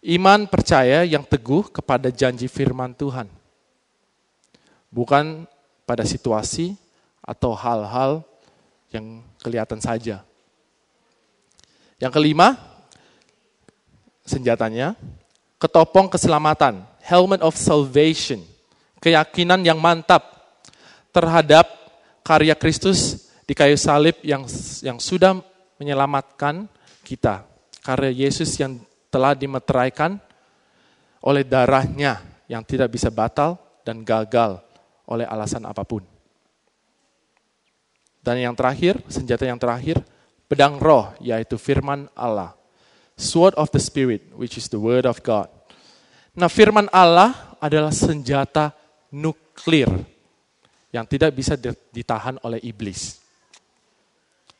Iman 0.00 0.48
percaya 0.48 1.04
yang 1.04 1.22
teguh 1.28 1.68
kepada 1.68 2.08
janji 2.08 2.48
firman 2.48 2.96
Tuhan. 2.96 3.41
Bukan 4.92 5.48
pada 5.88 6.04
situasi 6.04 6.76
atau 7.24 7.56
hal-hal 7.56 8.20
yang 8.92 9.24
kelihatan 9.40 9.80
saja. 9.80 10.20
Yang 11.96 12.12
kelima, 12.12 12.58
senjatanya, 14.26 14.98
ketopong 15.56 16.10
keselamatan, 16.10 16.82
helmet 17.02 17.40
of 17.40 17.54
salvation, 17.54 18.42
keyakinan 18.98 19.62
yang 19.62 19.78
mantap 19.78 20.22
terhadap 21.14 21.66
karya 22.26 22.58
Kristus 22.58 23.30
di 23.46 23.54
kayu 23.54 23.78
salib 23.78 24.18
yang 24.22 24.46
yang 24.82 24.98
sudah 24.98 25.38
menyelamatkan 25.78 26.66
kita. 27.06 27.46
Karya 27.82 28.26
Yesus 28.26 28.54
yang 28.58 28.78
telah 29.10 29.34
dimeteraikan 29.34 30.18
oleh 31.22 31.42
darahnya 31.42 32.22
yang 32.46 32.62
tidak 32.62 32.94
bisa 32.94 33.10
batal 33.10 33.58
dan 33.82 34.06
gagal 34.06 34.71
oleh 35.08 35.26
alasan 35.26 35.64
apa 35.66 35.82
pun. 35.82 36.04
Dan 38.22 38.38
yang 38.38 38.54
terakhir, 38.54 39.02
senjata 39.10 39.42
yang 39.42 39.58
terakhir, 39.58 39.98
pedang 40.46 40.78
roh, 40.78 41.10
yaitu 41.18 41.58
firman 41.58 42.06
Allah. 42.14 42.54
Sword 43.18 43.58
of 43.58 43.70
the 43.74 43.82
Spirit, 43.82 44.30
which 44.38 44.54
is 44.54 44.70
the 44.70 44.78
word 44.78 45.04
of 45.04 45.18
God. 45.26 45.50
Nah 46.32 46.48
firman 46.48 46.88
Allah 46.94 47.58
adalah 47.60 47.92
senjata 47.92 48.72
nuklir 49.12 49.90
yang 50.94 51.04
tidak 51.04 51.36
bisa 51.36 51.58
ditahan 51.92 52.40
oleh 52.40 52.62
iblis. 52.64 53.20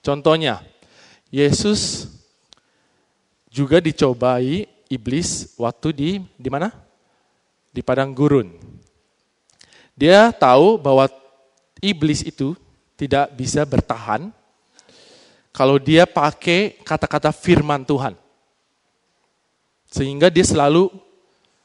Contohnya, 0.02 0.60
Yesus 1.32 2.10
juga 3.48 3.78
dicobai 3.80 4.68
iblis 4.90 5.56
waktu 5.56 5.88
di 5.94 6.10
di 6.36 6.48
mana? 6.52 6.68
Di 7.72 7.80
padang 7.80 8.12
gurun. 8.12 8.52
Dia 9.92 10.32
tahu 10.32 10.80
bahwa 10.80 11.08
iblis 11.82 12.24
itu 12.24 12.56
tidak 12.96 13.34
bisa 13.34 13.66
bertahan 13.66 14.32
kalau 15.52 15.76
dia 15.76 16.08
pakai 16.08 16.80
kata-kata 16.80 17.28
firman 17.30 17.84
Tuhan. 17.84 18.16
Sehingga 19.92 20.32
dia 20.32 20.42
selalu, 20.42 20.88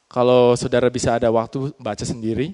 kalau 0.04 0.52
saudara 0.52 0.92
bisa 0.92 1.16
ada 1.16 1.32
waktu 1.32 1.72
baca 1.80 2.04
sendiri, 2.04 2.52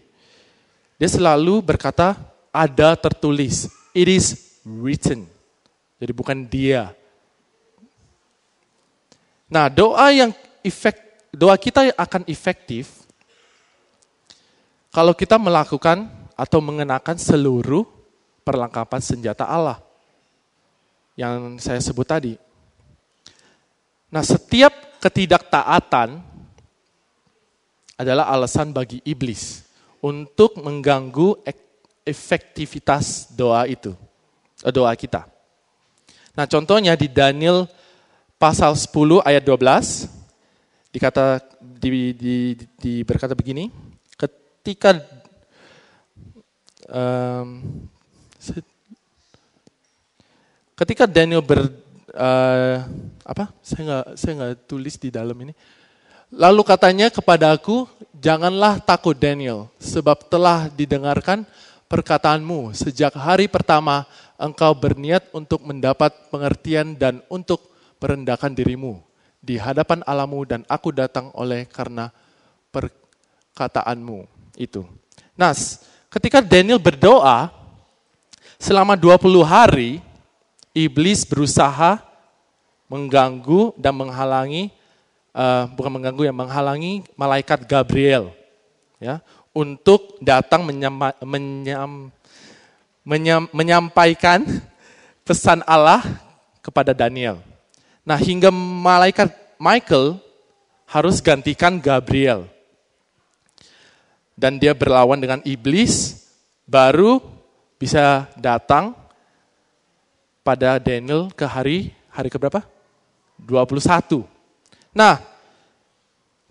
dia 0.95 1.11
selalu 1.11 1.59
berkata, 1.59 2.15
ada 2.55 2.95
tertulis, 2.95 3.67
it 3.91 4.07
is 4.07 4.59
written. 4.63 5.27
Jadi 5.99 6.13
bukan 6.15 6.47
dia. 6.47 6.95
Nah 9.51 9.67
doa 9.67 10.15
yang 10.15 10.31
efek, 10.63 10.95
doa 11.35 11.59
kita 11.59 11.91
akan 11.99 12.23
efektif 12.31 13.04
kalau 14.95 15.11
kita 15.11 15.43
melakukan 15.43 16.07
atau 16.39 16.63
mengenakan 16.63 17.19
seluruh 17.19 17.83
perlengkapan 18.47 19.03
senjata 19.03 19.43
Allah 19.43 19.83
yang 21.19 21.59
saya 21.59 21.83
sebut 21.83 22.07
tadi. 22.07 22.35
Nah, 24.15 24.23
setiap 24.23 24.71
ketidaktaatan 25.03 26.23
adalah 27.99 28.31
alasan 28.31 28.71
bagi 28.71 29.03
iblis 29.03 29.67
untuk 29.99 30.63
mengganggu 30.63 31.43
efektivitas 32.07 33.35
doa 33.35 33.67
itu, 33.67 33.91
eh, 34.63 34.71
doa 34.71 34.95
kita. 34.95 35.27
Nah, 36.39 36.47
contohnya 36.47 36.95
di 36.95 37.11
Daniel 37.11 37.67
pasal 38.39 38.79
10 38.79 39.19
ayat 39.27 39.43
12 39.43 40.07
dikata 40.95 41.43
di, 41.59 42.15
di, 42.15 42.37
di 42.79 43.03
berkata 43.03 43.35
begini, 43.35 43.84
ketika 44.65 44.97
um, 46.89 47.61
ketika 50.73 51.05
Daniel 51.05 51.45
ber 51.45 51.69
uh, 52.17 52.81
apa? 53.29 53.53
Saya 53.61 53.81
nggak 53.85 54.07
saya 54.17 54.33
nggak 54.41 54.53
tulis 54.65 54.97
di 54.97 55.13
dalam 55.13 55.37
ini. 55.37 55.53
Lalu 56.33 56.65
katanya 56.65 57.13
kepada 57.13 57.53
aku 57.53 57.85
janganlah 58.17 58.81
takut 58.81 59.13
Daniel 59.13 59.69
sebab 59.77 60.33
telah 60.33 60.73
didengarkan 60.73 61.45
perkataanmu. 61.85 62.73
Sejak 62.73 63.13
hari 63.21 63.53
pertama 63.53 64.09
engkau 64.41 64.73
berniat 64.73 65.29
untuk 65.37 65.61
mendapat 65.61 66.09
pengertian 66.33 66.97
dan 66.97 67.21
untuk 67.29 67.69
merendahkan 68.01 68.57
dirimu. 68.57 69.05
Di 69.45 69.61
hadapan 69.61 70.01
alamu 70.09 70.49
dan 70.49 70.65
aku 70.73 70.89
datang 70.89 71.29
oleh 71.37 71.69
karena 71.69 72.09
perkataanmu 72.73 74.34
itu. 74.55 74.87
Nah, 75.35 75.55
ketika 76.11 76.39
Daniel 76.43 76.79
berdoa 76.79 77.51
selama 78.59 78.95
20 78.95 79.45
hari 79.45 79.99
iblis 80.75 81.27
berusaha 81.27 81.99
mengganggu 82.91 83.75
dan 83.79 83.95
menghalangi 83.97 84.71
uh, 85.35 85.67
bukan 85.75 85.99
mengganggu 85.99 86.23
ya 86.31 86.35
menghalangi 86.35 87.03
malaikat 87.19 87.67
Gabriel 87.67 88.31
ya 89.03 89.19
untuk 89.55 90.19
datang 90.19 90.67
menyama, 90.67 91.15
menyam, 91.23 92.11
menyam, 93.07 93.47
menyampaikan 93.55 94.43
pesan 95.23 95.63
Allah 95.63 96.03
kepada 96.59 96.91
Daniel. 96.91 97.39
Nah, 98.03 98.19
hingga 98.19 98.51
malaikat 98.51 99.31
Michael 99.57 100.19
harus 100.91 101.23
gantikan 101.23 101.79
Gabriel. 101.79 102.51
Dan 104.35 104.59
dia 104.59 104.75
berlawan 104.75 105.19
dengan 105.19 105.39
iblis 105.47 106.27
baru 106.67 107.23
bisa 107.79 108.27
datang 108.35 108.95
pada 110.43 110.77
Daniel 110.83 111.31
ke 111.31 111.47
hari 111.47 111.95
hari 112.11 112.29
keberapa? 112.31 112.63
21. 113.39 114.27
Nah, 114.95 115.19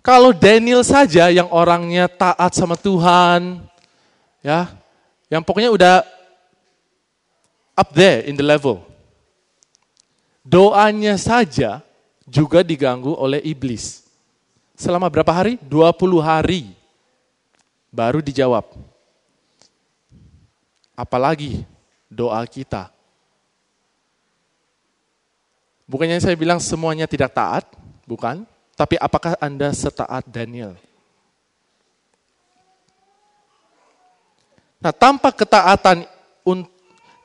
kalau 0.04 0.36
Daniel 0.36 0.84
saja 0.84 1.32
yang 1.32 1.48
orangnya 1.48 2.12
taat 2.12 2.52
sama 2.52 2.76
Tuhan, 2.76 3.64
ya, 4.44 4.68
yang 5.32 5.40
pokoknya 5.40 5.72
udah 5.72 5.96
up 7.80 7.90
there 7.96 8.28
in 8.28 8.36
the 8.36 8.44
level. 8.44 8.84
Doanya 10.44 11.16
saja 11.16 11.80
juga 12.28 12.68
diganggu 12.68 13.16
oleh 13.16 13.40
iblis. 13.48 14.04
Selama 14.76 15.08
berapa 15.08 15.32
hari? 15.32 15.56
20 15.72 16.20
hari. 16.20 16.76
Baru 17.94 18.26
dijawab. 18.26 18.66
Apalagi 20.98 21.62
doa 22.10 22.42
kita 22.50 22.94
Bukannya 25.84 26.18
saya 26.24 26.34
bilang 26.40 26.64
semuanya 26.64 27.06
tidak 27.06 27.36
taat, 27.36 27.68
bukan. 28.08 28.48
Tapi 28.74 28.96
apakah 28.98 29.36
Anda 29.38 29.70
setaat 29.76 30.26
Daniel? 30.26 30.80
Nah, 34.82 34.90
tanpa 34.90 35.30
ketaatan 35.32 36.08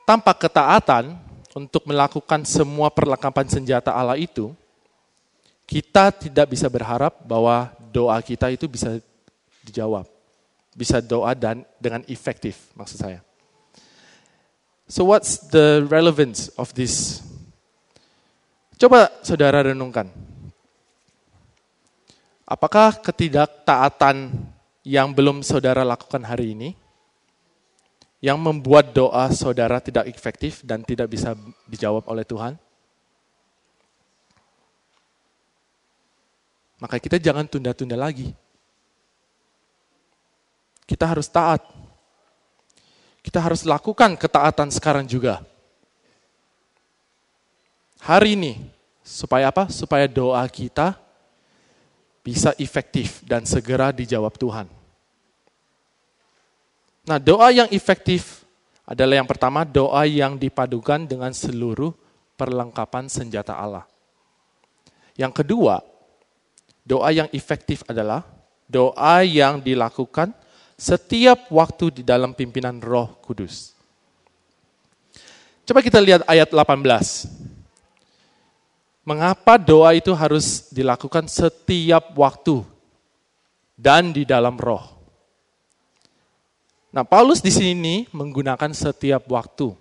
tanpa 0.05 0.31
ketaatan 0.37 1.17
untuk 1.57 1.85
melakukan 1.89 2.45
semua 2.45 2.93
perlengkapan 2.93 3.49
senjata 3.49 3.89
Allah 3.89 4.21
itu, 4.21 4.53
kita 5.65 6.13
tidak 6.13 6.53
bisa 6.53 6.69
berharap 6.69 7.17
bahwa 7.25 7.73
doa 7.89 8.21
kita 8.21 8.53
itu 8.53 8.69
bisa 8.69 9.01
dijawab. 9.65 10.18
Bisa 10.73 11.01
doa 11.01 11.33
dan 11.33 11.65
dengan 11.81 12.05
efektif 12.05 12.69
maksud 12.77 12.97
saya. 13.01 13.19
So 14.89 15.05
what's 15.05 15.49
the 15.53 15.85
relevance 15.85 16.49
of 16.57 16.73
this 16.73 17.21
Coba 18.79 19.11
saudara 19.19 19.59
renungkan. 19.59 20.07
Apakah 22.47 22.95
ketidaktaatan 23.03 24.31
yang 24.87 25.11
belum 25.11 25.43
saudara 25.43 25.83
lakukan 25.83 26.23
hari 26.23 26.55
ini 26.55 26.69
yang 28.23 28.39
membuat 28.39 28.95
doa 28.95 29.27
saudara 29.35 29.83
tidak 29.83 30.07
efektif 30.07 30.63
dan 30.63 30.79
tidak 30.87 31.11
bisa 31.11 31.35
dijawab 31.67 32.07
oleh 32.07 32.23
Tuhan? 32.23 32.55
Maka 36.79 37.03
kita 37.03 37.19
jangan 37.19 37.51
tunda-tunda 37.51 37.99
lagi. 37.99 38.31
Kita 40.89 41.05
harus 41.05 41.29
taat. 41.29 41.61
Kita 43.21 43.37
harus 43.37 43.61
lakukan 43.61 44.17
ketaatan 44.17 44.73
sekarang 44.73 45.05
juga 45.05 45.45
hari 48.01 48.33
ini. 48.33 48.53
Supaya 49.05 49.49
apa? 49.49 49.69
Supaya 49.73 50.05
doa 50.05 50.41
kita 50.49 50.93
bisa 52.21 52.53
efektif 52.61 53.25
dan 53.25 53.41
segera 53.41 53.89
dijawab 53.89 54.37
Tuhan. 54.37 54.69
Nah, 57.09 57.17
doa 57.17 57.49
yang 57.49 57.65
efektif 57.73 58.45
adalah 58.85 59.17
yang 59.17 59.25
pertama, 59.25 59.65
doa 59.65 60.05
yang 60.05 60.37
dipadukan 60.37 61.09
dengan 61.09 61.33
seluruh 61.33 61.89
perlengkapan 62.37 63.09
senjata 63.09 63.57
Allah. 63.57 63.89
Yang 65.17 65.41
kedua, 65.41 65.81
doa 66.85 67.09
yang 67.09 67.25
efektif 67.33 67.81
adalah 67.89 68.21
doa 68.69 69.25
yang 69.25 69.57
dilakukan 69.57 70.29
setiap 70.79 71.51
waktu 71.51 71.99
di 71.99 72.03
dalam 72.07 72.31
pimpinan 72.31 72.79
Roh 72.79 73.19
Kudus. 73.19 73.75
Coba 75.67 75.83
kita 75.83 75.99
lihat 75.99 76.23
ayat 76.23 76.49
18. 76.49 77.27
Mengapa 79.03 79.59
doa 79.59 79.91
itu 79.91 80.15
harus 80.15 80.71
dilakukan 80.71 81.27
setiap 81.27 82.15
waktu 82.15 82.63
dan 83.75 84.15
di 84.15 84.23
dalam 84.23 84.55
roh. 84.55 84.81
Nah, 86.89 87.05
Paulus 87.05 87.43
di 87.43 87.53
sini 87.53 88.09
menggunakan 88.09 88.73
setiap 88.73 89.29
waktu. 89.29 89.73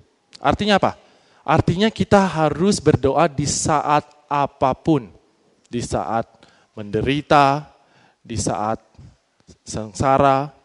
Artinya 0.44 0.76
apa? 0.76 1.00
Artinya 1.40 1.88
kita 1.88 2.20
harus 2.20 2.84
berdoa 2.84 3.24
di 3.24 3.48
saat 3.48 4.04
apa 4.28 4.76
pun. 4.76 5.08
Di 5.68 5.80
saat 5.80 6.28
menderita, 6.76 7.64
di 8.20 8.36
saat 8.36 8.80
sengsara, 9.64 10.57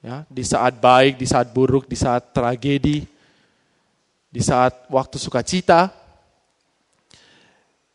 ya, 0.00 0.24
di 0.28 0.44
saat 0.44 0.80
baik, 0.80 1.20
di 1.20 1.26
saat 1.28 1.48
buruk, 1.52 1.88
di 1.88 1.96
saat 1.96 2.32
tragedi, 2.32 3.04
di 4.30 4.40
saat 4.42 4.88
waktu 4.88 5.16
sukacita, 5.20 5.92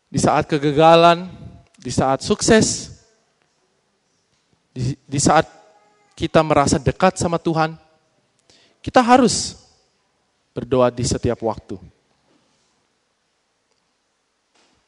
di 0.06 0.18
saat 0.18 0.46
kegagalan, 0.46 1.26
di 1.76 1.90
saat 1.90 2.22
sukses, 2.22 2.98
di, 4.70 4.94
di 5.02 5.18
saat 5.18 5.48
kita 6.16 6.40
merasa 6.40 6.80
dekat 6.80 7.18
sama 7.18 7.36
Tuhan, 7.36 7.76
kita 8.80 9.02
harus 9.02 9.58
berdoa 10.54 10.88
di 10.94 11.04
setiap 11.04 11.42
waktu. 11.44 11.76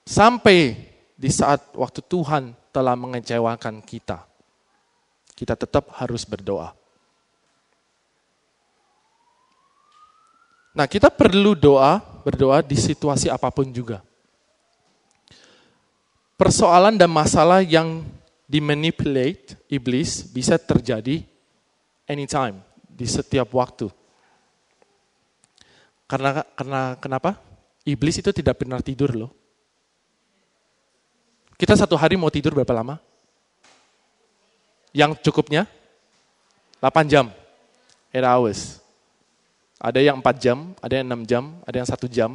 Sampai 0.09 0.73
di 1.13 1.29
saat 1.29 1.61
waktu 1.77 2.01
Tuhan 2.01 2.57
telah 2.73 2.97
mengecewakan 2.97 3.85
kita, 3.85 4.25
kita 5.37 5.53
tetap 5.59 5.93
harus 5.99 6.25
berdoa. 6.25 6.78
Nah, 10.79 10.87
kita 10.87 11.11
perlu 11.11 11.59
doa, 11.59 11.99
berdoa 12.23 12.63
di 12.63 12.79
situasi 12.79 13.27
apa 13.27 13.51
pun 13.51 13.67
juga. 13.75 13.99
Persoalan 16.39 16.95
dan 16.95 17.11
masalah 17.11 17.67
yang 17.67 18.07
dimanipulate 18.47 19.59
iblis 19.67 20.23
bisa 20.23 20.55
terjadi 20.55 21.27
anytime 22.07 22.63
di 22.87 23.11
setiap 23.11 23.51
waktu. 23.59 23.91
Karena 26.07 26.47
karena 26.55 26.95
kenapa? 27.03 27.43
Iblis 27.83 28.23
itu 28.23 28.31
tidak 28.31 28.63
pernah 28.63 28.79
tidur 28.79 29.11
loh. 29.19 29.35
Kita 31.59 31.75
satu 31.75 31.99
hari 31.99 32.15
mau 32.15 32.31
tidur 32.31 32.55
berapa 32.55 32.71
lama? 32.71 33.03
Yang 34.95 35.27
cukupnya 35.27 35.67
8 36.79 37.11
jam. 37.11 37.35
8 38.15 38.23
hours. 38.23 38.88
Ada 39.79 40.03
yang 40.03 40.19
4 40.19 40.43
jam, 40.43 40.75
ada 40.83 40.95
yang 40.99 41.07
6 41.07 41.31
jam, 41.31 41.45
ada 41.63 41.77
yang 41.79 41.89
1 41.89 42.11
jam. 42.11 42.31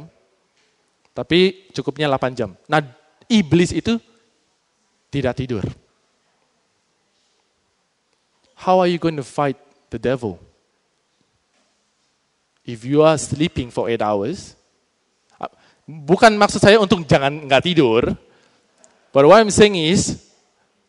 Tapi 1.12 1.68
cukupnya 1.76 2.08
8 2.08 2.32
jam. 2.32 2.56
Nah, 2.64 2.80
iblis 3.28 3.70
itu 3.70 4.00
tidak 5.12 5.38
tidur. 5.38 5.64
How 8.58 8.80
are 8.80 8.88
you 8.88 8.96
going 8.96 9.20
to 9.20 9.26
fight 9.26 9.60
the 9.92 10.00
devil? 10.00 10.40
If 12.64 12.80
you 12.88 13.04
are 13.04 13.20
sleeping 13.20 13.68
for 13.68 13.92
eight 13.92 14.00
hours, 14.00 14.56
uh, 15.36 15.52
bukan 15.84 16.32
maksud 16.32 16.64
saya 16.64 16.80
untuk 16.80 17.04
jangan 17.04 17.44
nggak 17.44 17.60
tidur, 17.60 18.16
but 19.12 19.28
what 19.28 19.36
I'm 19.36 19.52
saying 19.52 19.76
is, 19.76 20.16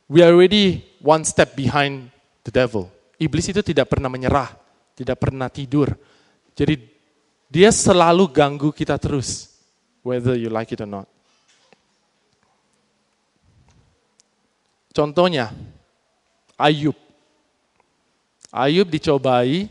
we 0.07 0.23
are 0.23 0.31
already 0.31 0.87
one 1.03 1.27
step 1.27 1.51
behind 1.51 2.07
the 2.47 2.51
devil. 2.55 2.87
Iblis 3.19 3.51
itu 3.51 3.59
tidak 3.59 3.91
pernah 3.91 4.07
menyerah, 4.07 4.55
tidak 4.95 5.19
pernah 5.19 5.51
tidur. 5.51 5.91
Jadi 6.55 6.79
dia 7.51 7.69
selalu 7.69 8.31
ganggu 8.31 8.71
kita 8.71 8.95
terus, 8.95 9.51
whether 10.01 10.39
you 10.39 10.47
like 10.47 10.71
it 10.71 10.79
or 10.79 10.89
not. 10.89 11.07
Contohnya, 14.95 15.51
Ayub. 16.55 16.95
Ayub 18.55 18.87
dicobai 18.87 19.67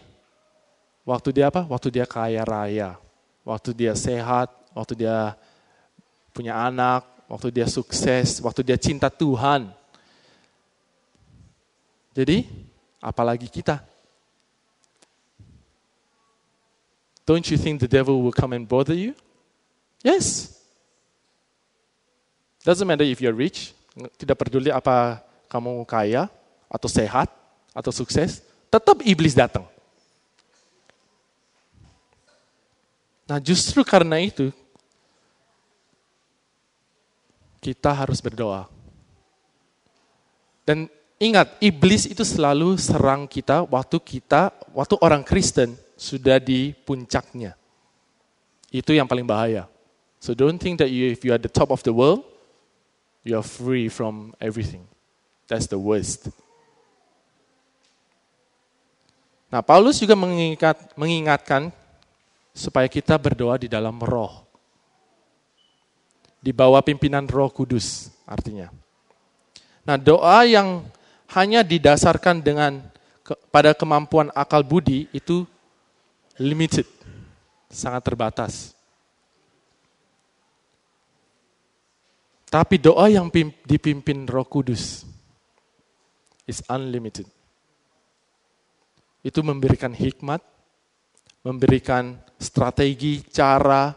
Waktu 1.05 1.37
dia 1.37 1.53
apa? 1.53 1.68
Waktu 1.68 1.92
dia 1.92 2.09
kaya 2.09 2.40
raya. 2.42 2.97
Waktu 3.44 3.77
dia 3.77 3.92
sehat, 3.92 4.49
waktu 4.73 5.05
dia 5.05 5.37
punya 6.33 6.57
anak, 6.57 7.05
waktu 7.29 7.53
dia 7.53 7.68
sukses, 7.68 8.40
waktu 8.40 8.64
dia 8.64 8.81
cinta 8.81 9.12
Tuhan. 9.12 9.68
Jadi, 12.16 12.49
apalagi 13.05 13.53
kita? 13.53 13.85
Don't 17.25 17.49
you 17.49 17.57
think 17.57 17.81
the 17.81 17.89
devil 17.89 18.21
will 18.21 18.37
come 18.37 18.53
and 18.53 18.69
bother 18.69 18.93
you? 18.93 19.17
Yes. 20.05 20.53
Doesn't 22.61 22.85
matter 22.85 23.05
if 23.05 23.21
you're 23.21 23.37
rich, 23.37 23.73
tidak 24.21 24.41
peduli 24.41 24.69
apa 24.69 25.25
kamu 25.49 25.85
kaya, 25.89 26.29
atau 26.69 26.89
sehat, 26.89 27.33
atau 27.73 27.93
sukses, 27.93 28.45
tetap 28.69 29.01
iblis 29.05 29.33
datang. 29.33 29.65
Nah 33.25 33.41
justru 33.41 33.81
karena 33.85 34.21
itu, 34.21 34.53
kita 37.65 37.89
harus 37.89 38.21
berdoa. 38.21 38.69
Dan 40.69 40.89
ingat, 41.17 41.57
iblis 41.61 42.05
itu 42.05 42.21
selalu 42.21 42.77
serang 42.77 43.25
kita 43.25 43.65
waktu 43.65 43.97
kita, 43.97 44.53
waktu 44.77 45.01
orang 45.01 45.25
Kristen 45.25 45.84
sudah 46.05 46.37
di 46.37 46.77
puncaknya. 46.85 47.57
Itu 48.69 48.93
yang 48.93 49.09
paling 49.09 49.25
bahaya. 49.25 49.64
So 50.21 50.37
don't 50.37 50.61
think 50.61 50.85
that 50.85 50.93
you, 50.93 51.09
if 51.09 51.25
you 51.25 51.33
are 51.33 51.40
the 51.40 51.49
top 51.49 51.73
of 51.73 51.81
the 51.81 51.97
world, 51.97 52.21
you 53.25 53.33
are 53.33 53.45
free 53.45 53.88
from 53.88 54.37
everything. 54.37 54.85
That's 55.49 55.64
the 55.64 55.81
worst. 55.81 56.29
Nah, 59.49 59.64
Paulus 59.64 59.97
juga 59.97 60.12
mengingat, 60.12 60.77
mengingatkan 60.93 61.73
supaya 62.53 62.85
kita 62.90 63.17
berdoa 63.17 63.57
di 63.57 63.69
dalam 63.73 63.97
roh. 64.05 64.45
Di 66.45 66.53
bawah 66.53 66.85
pimpinan 66.85 67.25
roh 67.25 67.49
kudus 67.49 68.12
artinya. 68.29 68.69
Nah 69.85 70.01
doa 70.01 70.45
yang 70.49 70.85
hanya 71.33 71.61
didasarkan 71.61 72.40
dengan 72.40 72.81
ke, 73.25 73.37
pada 73.49 73.77
kemampuan 73.77 74.33
akal 74.33 74.64
budi 74.64 75.09
itu 75.12 75.45
limited, 76.38 76.87
sangat 77.70 78.03
terbatas. 78.03 78.75
Tapi 82.51 82.79
doa 82.79 83.11
yang 83.11 83.31
dipimpin 83.66 84.31
roh 84.31 84.47
kudus 84.47 85.03
is 86.47 86.62
unlimited. 86.70 87.27
Itu 89.27 89.42
memberikan 89.42 89.90
hikmat, 89.90 90.38
memberikan 91.42 92.14
strategi, 92.38 93.27
cara, 93.27 93.90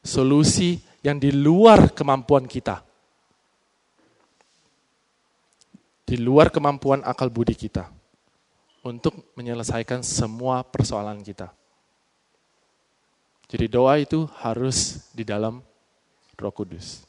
solusi 0.00 0.80
yang 1.04 1.20
di 1.20 1.36
luar 1.36 1.92
kemampuan 1.92 2.48
kita. 2.48 2.80
Di 6.04 6.16
luar 6.16 6.48
kemampuan 6.48 7.04
akal 7.04 7.28
budi 7.28 7.56
kita 7.56 7.93
untuk 8.84 9.32
menyelesaikan 9.34 10.04
semua 10.04 10.60
persoalan 10.60 11.24
kita. 11.24 11.48
Jadi 13.48 13.66
doa 13.66 13.96
itu 13.96 14.28
harus 14.44 15.08
di 15.16 15.24
dalam 15.24 15.64
Roh 16.36 16.52
Kudus. 16.52 17.02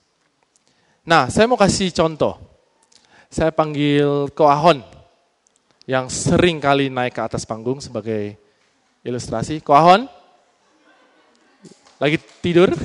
Nah, 1.03 1.27
saya 1.27 1.45
mau 1.45 1.59
kasih 1.59 1.91
contoh. 1.91 2.39
Saya 3.27 3.51
panggil 3.51 4.31
Koahon 4.31 4.79
yang 5.85 6.07
sering 6.07 6.63
kali 6.63 6.87
naik 6.87 7.13
ke 7.13 7.21
atas 7.21 7.43
panggung 7.43 7.83
sebagai 7.83 8.39
ilustrasi. 9.03 9.59
Kohon? 9.59 10.07
Lagi 11.99 12.17
tidur? 12.39 12.71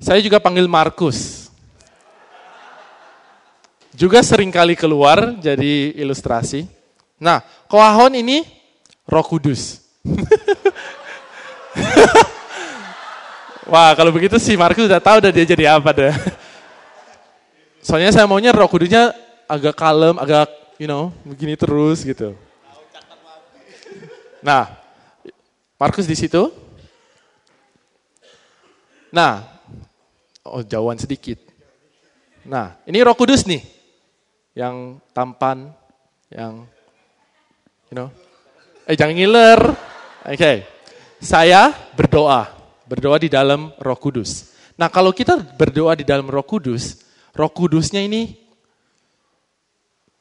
Saya 0.00 0.24
juga 0.24 0.40
panggil 0.40 0.64
Markus. 0.64 1.39
Juga 4.00 4.24
sering 4.24 4.48
kali 4.48 4.72
keluar 4.80 5.36
jadi 5.44 5.92
ilustrasi. 5.92 6.64
Nah, 7.20 7.44
Kohon 7.68 8.16
ini 8.16 8.48
roh 9.04 9.20
kudus. 9.20 9.84
Wah, 13.68 13.92
kalau 13.92 14.08
begitu 14.08 14.40
sih 14.40 14.56
Markus 14.56 14.88
udah 14.88 15.04
tahu 15.04 15.20
udah 15.20 15.28
dia 15.28 15.44
jadi 15.44 15.76
apa 15.76 15.92
deh. 15.92 16.16
Soalnya 17.84 18.08
saya 18.08 18.24
maunya 18.24 18.56
roh 18.56 18.72
kudusnya 18.72 19.12
agak 19.44 19.76
kalem, 19.76 20.16
agak 20.16 20.48
you 20.80 20.88
know, 20.88 21.12
begini 21.20 21.52
terus 21.60 22.00
gitu. 22.00 22.32
Nah, 24.40 24.80
Markus 25.76 26.08
di 26.08 26.16
situ. 26.16 26.48
Nah, 29.12 29.44
oh 30.40 30.64
jauhan 30.64 30.96
sedikit. 30.96 31.36
Nah, 32.48 32.80
ini 32.88 33.04
Roh 33.04 33.12
Kudus 33.12 33.44
nih 33.44 33.79
yang 34.54 34.98
tampan, 35.14 35.70
yang 36.30 36.66
you 37.90 37.94
know. 37.94 38.08
Eh 38.88 38.94
jangan 38.98 39.14
ngiler. 39.14 39.60
Oke. 40.26 40.36
Okay. 40.36 40.56
Saya 41.20 41.68
berdoa, 41.92 42.48
berdoa 42.88 43.20
di 43.20 43.28
dalam 43.28 43.76
Roh 43.76 43.98
Kudus. 44.00 44.56
Nah, 44.80 44.88
kalau 44.88 45.12
kita 45.12 45.36
berdoa 45.36 45.92
di 45.92 46.04
dalam 46.08 46.24
Roh 46.24 46.40
Kudus, 46.40 47.04
Roh 47.36 47.52
Kudusnya 47.52 48.00
ini 48.00 48.40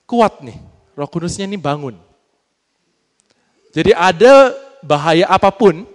kuat 0.09 0.41
nih, 0.41 0.57
roh 0.97 1.05
kudusnya 1.05 1.45
ini 1.45 1.61
bangun. 1.61 1.93
Jadi 3.69 3.93
ada 3.93 4.57
bahaya 4.81 5.29
apa 5.29 5.53
pun, 5.53 5.85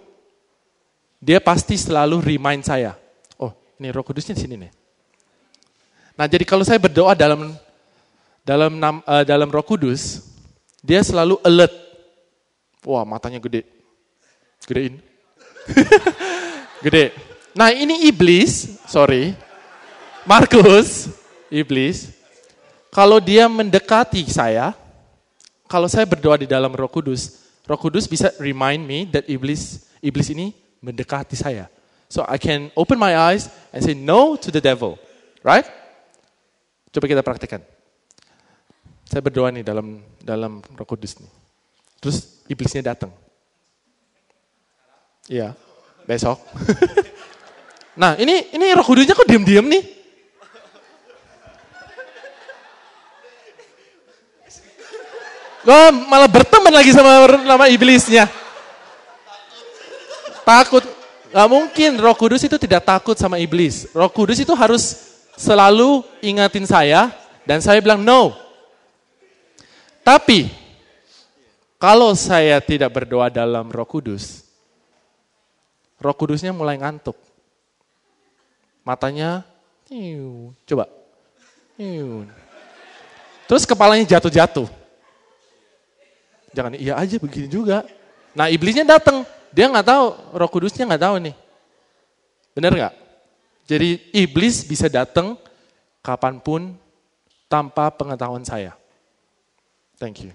dia 1.18 1.42
pasti 1.42 1.74
selalu 1.74 2.22
remind 2.22 2.62
saya. 2.62 2.94
Oh, 3.34 3.50
ini 3.82 3.90
roh 3.90 4.06
kudusnya 4.06 4.38
di 4.38 4.42
sini 4.46 4.54
nih. 4.54 4.72
Nah, 6.14 6.30
jadi 6.30 6.46
kalau 6.46 6.62
saya 6.62 6.78
berdoa 6.78 7.18
dalam 7.18 7.58
dalam 8.44 8.76
uh, 8.78 9.24
dalam 9.24 9.48
roh 9.48 9.64
kudus, 9.64 10.20
dia 10.84 11.00
selalu 11.00 11.40
alert. 11.40 11.72
Wah, 12.84 13.02
matanya 13.08 13.40
gede. 13.40 13.64
Gedein. 14.68 15.00
gede. 16.84 17.16
Nah, 17.56 17.72
ini 17.72 18.04
iblis, 18.04 18.76
sorry. 18.84 19.32
Markus, 20.28 21.08
iblis. 21.48 22.12
Kalau 22.92 23.18
dia 23.18 23.48
mendekati 23.48 24.22
saya, 24.28 24.76
kalau 25.64 25.88
saya 25.88 26.04
berdoa 26.04 26.38
di 26.38 26.46
dalam 26.46 26.70
Roh 26.70 26.86
Kudus, 26.86 27.42
Roh 27.66 27.80
Kudus 27.80 28.06
bisa 28.06 28.30
remind 28.38 28.86
me 28.86 29.08
that 29.10 29.26
iblis 29.26 29.90
iblis 29.98 30.30
ini 30.30 30.54
mendekati 30.78 31.34
saya. 31.34 31.66
So 32.06 32.22
I 32.28 32.38
can 32.38 32.70
open 32.76 33.00
my 33.00 33.16
eyes 33.16 33.48
and 33.72 33.82
say 33.82 33.96
no 33.96 34.36
to 34.38 34.52
the 34.52 34.60
devil. 34.60 35.00
Right? 35.42 35.66
Coba 36.94 37.10
kita 37.10 37.24
praktekkan. 37.26 37.73
Saya 39.14 39.22
berdoa 39.22 39.46
nih 39.54 39.62
dalam 39.62 40.02
dalam 40.18 40.58
Roh 40.74 40.82
Kudus 40.82 41.14
nih. 41.22 41.30
Terus 42.02 42.42
iblisnya 42.50 42.82
datang. 42.82 43.14
Iya, 45.30 45.54
besok. 46.02 46.42
nah, 48.02 48.18
ini 48.18 48.50
ini 48.50 48.74
Roh 48.74 48.82
Kudusnya 48.82 49.14
kok 49.14 49.30
diam-diam 49.30 49.70
nih? 49.70 49.86
Oh, 55.62 55.94
malah 56.10 56.26
berteman 56.26 56.74
lagi 56.74 56.90
sama 56.90 57.38
nama 57.38 57.70
iblisnya. 57.70 58.26
Takut. 60.42 60.82
Gak 61.30 61.50
mungkin 61.50 61.98
roh 62.02 62.14
kudus 62.18 62.46
itu 62.46 62.58
tidak 62.58 62.82
takut 62.82 63.14
sama 63.14 63.38
iblis. 63.38 63.86
Roh 63.94 64.10
kudus 64.10 64.42
itu 64.42 64.50
harus 64.58 65.14
selalu 65.38 66.02
ingatin 66.18 66.66
saya 66.66 67.14
dan 67.46 67.62
saya 67.62 67.78
bilang 67.78 68.02
no. 68.02 68.43
Tapi 70.04 70.52
kalau 71.80 72.12
saya 72.12 72.60
tidak 72.60 72.92
berdoa 72.92 73.32
dalam 73.32 73.72
roh 73.72 73.88
kudus, 73.88 74.44
roh 75.96 76.12
kudusnya 76.12 76.52
mulai 76.52 76.76
ngantuk. 76.76 77.16
Matanya, 78.84 79.48
coba. 80.68 80.84
Terus 83.48 83.64
kepalanya 83.64 84.04
jatuh-jatuh. 84.04 84.68
Jangan 86.52 86.76
iya 86.76 87.00
aja 87.00 87.16
begini 87.16 87.48
juga. 87.48 87.88
Nah 88.36 88.52
iblisnya 88.52 88.84
datang, 88.84 89.24
dia 89.50 89.72
nggak 89.72 89.88
tahu, 89.88 90.04
roh 90.36 90.50
kudusnya 90.52 90.84
nggak 90.84 91.00
tahu 91.00 91.16
nih. 91.24 91.34
Bener 92.52 92.72
nggak? 92.76 92.94
Jadi 93.64 94.12
iblis 94.12 94.68
bisa 94.68 94.92
datang 94.92 95.40
kapan 96.04 96.36
pun 96.36 96.76
tanpa 97.48 97.88
pengetahuan 97.88 98.44
saya. 98.44 98.76
Thank 99.98 100.26
you. 100.26 100.32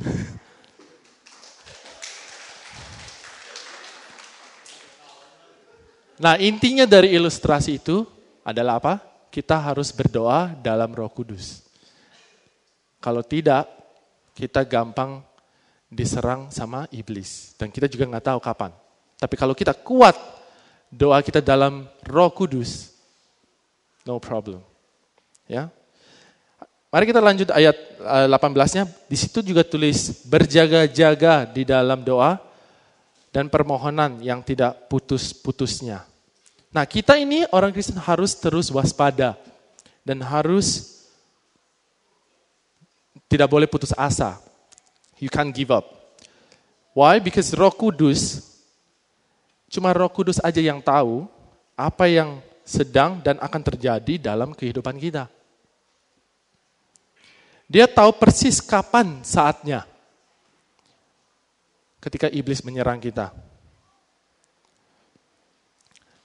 nah 6.24 6.38
intinya 6.38 6.86
dari 6.86 7.10
ilustrasi 7.14 7.82
itu 7.82 8.06
adalah 8.46 8.78
apa? 8.78 9.00
Kita 9.30 9.58
harus 9.62 9.90
berdoa 9.94 10.54
dalam 10.58 10.90
roh 10.94 11.10
kudus. 11.10 11.62
Kalau 13.00 13.22
tidak, 13.22 13.66
kita 14.34 14.66
gampang 14.66 15.22
diserang 15.90 16.50
sama 16.54 16.86
iblis. 16.94 17.54
Dan 17.58 17.74
kita 17.74 17.90
juga 17.90 18.06
nggak 18.06 18.26
tahu 18.30 18.40
kapan. 18.42 18.70
Tapi 19.18 19.34
kalau 19.36 19.54
kita 19.54 19.74
kuat 19.74 20.16
doa 20.90 21.22
kita 21.22 21.38
dalam 21.38 21.86
roh 22.06 22.30
kudus, 22.34 22.94
no 24.02 24.18
problem. 24.18 24.62
Ya, 25.50 25.70
Mari 26.90 27.06
kita 27.06 27.22
lanjut 27.22 27.48
ayat 27.54 27.78
18-nya. 28.02 28.82
Eh, 28.82 28.90
di 29.06 29.14
situ 29.14 29.46
juga 29.46 29.62
tulis 29.62 30.26
berjaga-jaga 30.26 31.46
di 31.46 31.62
dalam 31.62 32.02
doa 32.02 32.34
dan 33.30 33.46
permohonan 33.46 34.18
yang 34.18 34.42
tidak 34.42 34.90
putus-putusnya. 34.90 36.02
Nah, 36.74 36.82
kita 36.82 37.14
ini 37.14 37.46
orang 37.54 37.70
Kristen 37.70 37.94
harus 37.94 38.34
terus 38.34 38.74
waspada 38.74 39.38
dan 40.02 40.18
harus 40.18 40.98
tidak 43.30 43.46
boleh 43.46 43.70
putus 43.70 43.94
asa. 43.94 44.42
You 45.22 45.30
can't 45.30 45.54
give 45.54 45.70
up. 45.70 45.86
Why? 46.90 47.22
Because 47.22 47.54
Roh 47.54 47.70
Kudus, 47.70 48.42
cuma 49.70 49.94
Roh 49.94 50.10
Kudus 50.10 50.42
aja 50.42 50.58
yang 50.58 50.82
tahu 50.82 51.30
apa 51.78 52.10
yang 52.10 52.42
sedang 52.66 53.22
dan 53.22 53.38
akan 53.38 53.62
terjadi 53.62 54.18
dalam 54.18 54.50
kehidupan 54.50 54.98
kita. 54.98 55.30
Dia 57.70 57.86
tahu 57.86 58.10
persis 58.18 58.58
kapan 58.58 59.22
saatnya 59.22 59.86
ketika 62.02 62.26
iblis 62.26 62.66
menyerang 62.66 62.98
kita. 62.98 63.30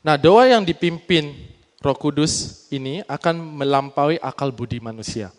Nah, 0.01 0.17
doa 0.17 0.49
yang 0.49 0.65
dipimpin 0.65 1.37
Roh 1.85 1.93
Kudus 1.93 2.65
ini 2.73 3.05
akan 3.05 3.61
melampaui 3.61 4.17
akal 4.17 4.49
budi 4.49 4.81
manusia. 4.81 5.29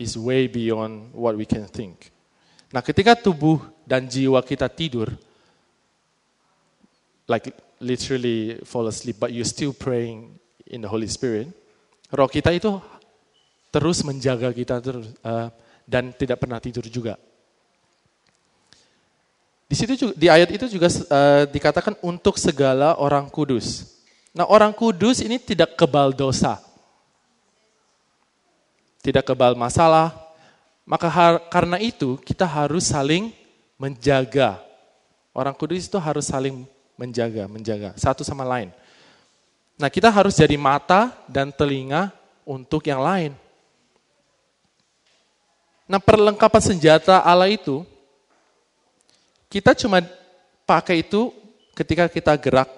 Is 0.00 0.16
way 0.16 0.48
beyond 0.48 1.12
what 1.12 1.36
we 1.36 1.44
can 1.44 1.68
think. 1.68 2.08
Nah, 2.72 2.80
ketika 2.80 3.12
tubuh 3.12 3.60
dan 3.84 4.08
jiwa 4.08 4.40
kita 4.40 4.72
tidur, 4.72 5.12
like 7.28 7.52
literally 7.76 8.56
fall 8.64 8.88
asleep, 8.88 9.20
but 9.20 9.36
you 9.36 9.44
still 9.44 9.76
praying 9.76 10.32
in 10.64 10.80
the 10.80 10.88
Holy 10.88 11.08
Spirit, 11.12 11.52
roh 12.08 12.28
kita 12.30 12.56
itu 12.56 12.80
terus 13.68 14.00
menjaga 14.04 14.52
kita 14.52 14.80
terus 14.80 15.12
uh, 15.24 15.48
dan 15.88 16.12
tidak 16.12 16.40
pernah 16.40 16.60
tidur 16.60 16.84
juga. 16.88 17.16
Di 19.68 19.76
situ 19.76 19.92
juga, 20.00 20.12
di 20.16 20.26
ayat 20.32 20.48
itu 20.48 20.64
juga 20.68 20.88
uh, 20.88 21.44
dikatakan 21.44 21.96
untuk 22.00 22.40
segala 22.40 22.96
orang 22.96 23.28
kudus. 23.28 24.00
Nah, 24.32 24.48
orang 24.48 24.72
kudus 24.72 25.20
ini 25.20 25.36
tidak 25.36 25.76
kebal 25.76 26.16
dosa. 26.16 26.56
Tidak 29.04 29.20
kebal 29.24 29.52
masalah, 29.52 30.16
maka 30.88 31.08
karena 31.52 31.76
itu 31.80 32.16
kita 32.24 32.48
harus 32.48 32.88
saling 32.88 33.28
menjaga. 33.76 34.56
Orang 35.36 35.52
kudus 35.52 35.84
itu 35.84 36.00
harus 36.00 36.26
saling 36.26 36.64
menjaga, 36.98 37.46
menjaga 37.46 37.94
satu 37.94 38.26
sama 38.26 38.42
lain. 38.42 38.74
Nah 39.78 39.86
kita 39.86 40.10
harus 40.10 40.34
jadi 40.34 40.58
mata 40.58 41.14
dan 41.30 41.54
telinga 41.54 42.10
untuk 42.42 42.82
yang 42.90 42.98
lain. 42.98 43.32
Nah 45.88 45.96
perlengkapan 45.96 46.62
senjata 46.62 47.24
Allah 47.24 47.48
itu, 47.48 47.82
kita 49.48 49.72
cuma 49.72 50.04
pakai 50.68 51.00
itu 51.00 51.32
ketika 51.72 52.04
kita 52.12 52.36
gerak 52.36 52.68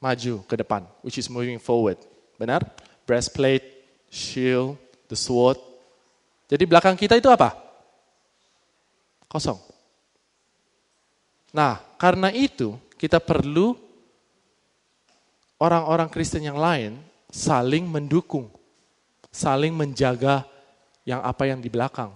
maju 0.00 0.40
ke 0.48 0.54
depan, 0.56 0.88
which 1.04 1.20
is 1.20 1.28
moving 1.28 1.60
forward. 1.60 2.00
Benar? 2.40 2.64
Breastplate, 3.04 3.64
shield, 4.08 4.80
the 5.12 5.16
sword, 5.18 5.60
jadi 6.48 6.64
belakang 6.64 6.96
kita 6.96 7.20
itu 7.20 7.28
apa? 7.28 7.52
Kosong. 9.28 9.60
Nah, 11.52 11.76
karena 12.00 12.32
itu 12.32 12.80
kita 12.96 13.20
perlu 13.20 13.76
orang-orang 15.60 16.08
Kristen 16.08 16.48
yang 16.48 16.56
lain 16.56 16.96
saling 17.28 17.84
mendukung, 17.84 18.48
saling 19.28 19.76
menjaga 19.76 20.48
yang 21.08 21.24
apa 21.24 21.48
yang 21.48 21.56
di 21.64 21.72
belakang. 21.72 22.12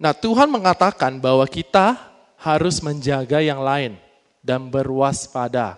Nah, 0.00 0.16
Tuhan 0.16 0.48
mengatakan 0.48 1.20
bahwa 1.20 1.44
kita 1.44 2.00
harus 2.40 2.80
menjaga 2.80 3.44
yang 3.44 3.60
lain 3.60 4.00
dan 4.40 4.72
berwaspada. 4.72 5.76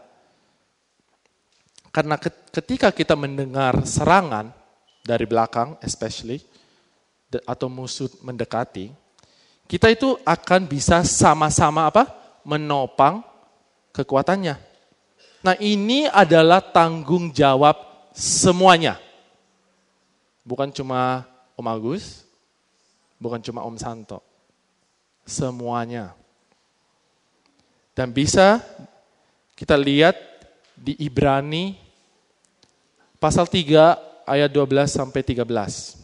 Karena 1.91 2.15
ketika 2.55 2.95
kita 2.95 3.19
mendengar 3.19 3.83
serangan, 3.83 4.55
dari 5.03 5.27
belakang 5.27 5.75
especially, 5.83 6.39
atau 7.43 7.67
musuh 7.67 8.07
mendekati, 8.23 8.95
kita 9.67 9.91
itu 9.91 10.15
akan 10.23 10.71
bisa 10.71 11.03
sama-sama 11.03 11.91
apa? 11.91 12.07
Menopang 12.47 13.27
kekuatannya. 13.91 14.55
Nah 15.41 15.57
ini 15.59 16.07
adalah 16.07 16.61
tanggung 16.61 17.33
jawab 17.33 17.75
semuanya. 18.13 19.10
Bukan 20.43 20.73
cuma 20.73 21.29
Om 21.55 21.67
Agus, 21.69 22.25
bukan 23.21 23.41
cuma 23.45 23.65
Om 23.65 23.77
Santo. 23.77 24.25
Semuanya. 25.29 26.17
Dan 27.93 28.17
bisa 28.17 28.65
kita 29.53 29.77
lihat 29.77 30.17
di 30.73 30.97
Ibrani 30.97 31.77
pasal 33.21 33.45
3 33.45 34.25
ayat 34.25 34.49
12 34.49 34.89
sampai 34.89 35.21
13. 35.21 36.01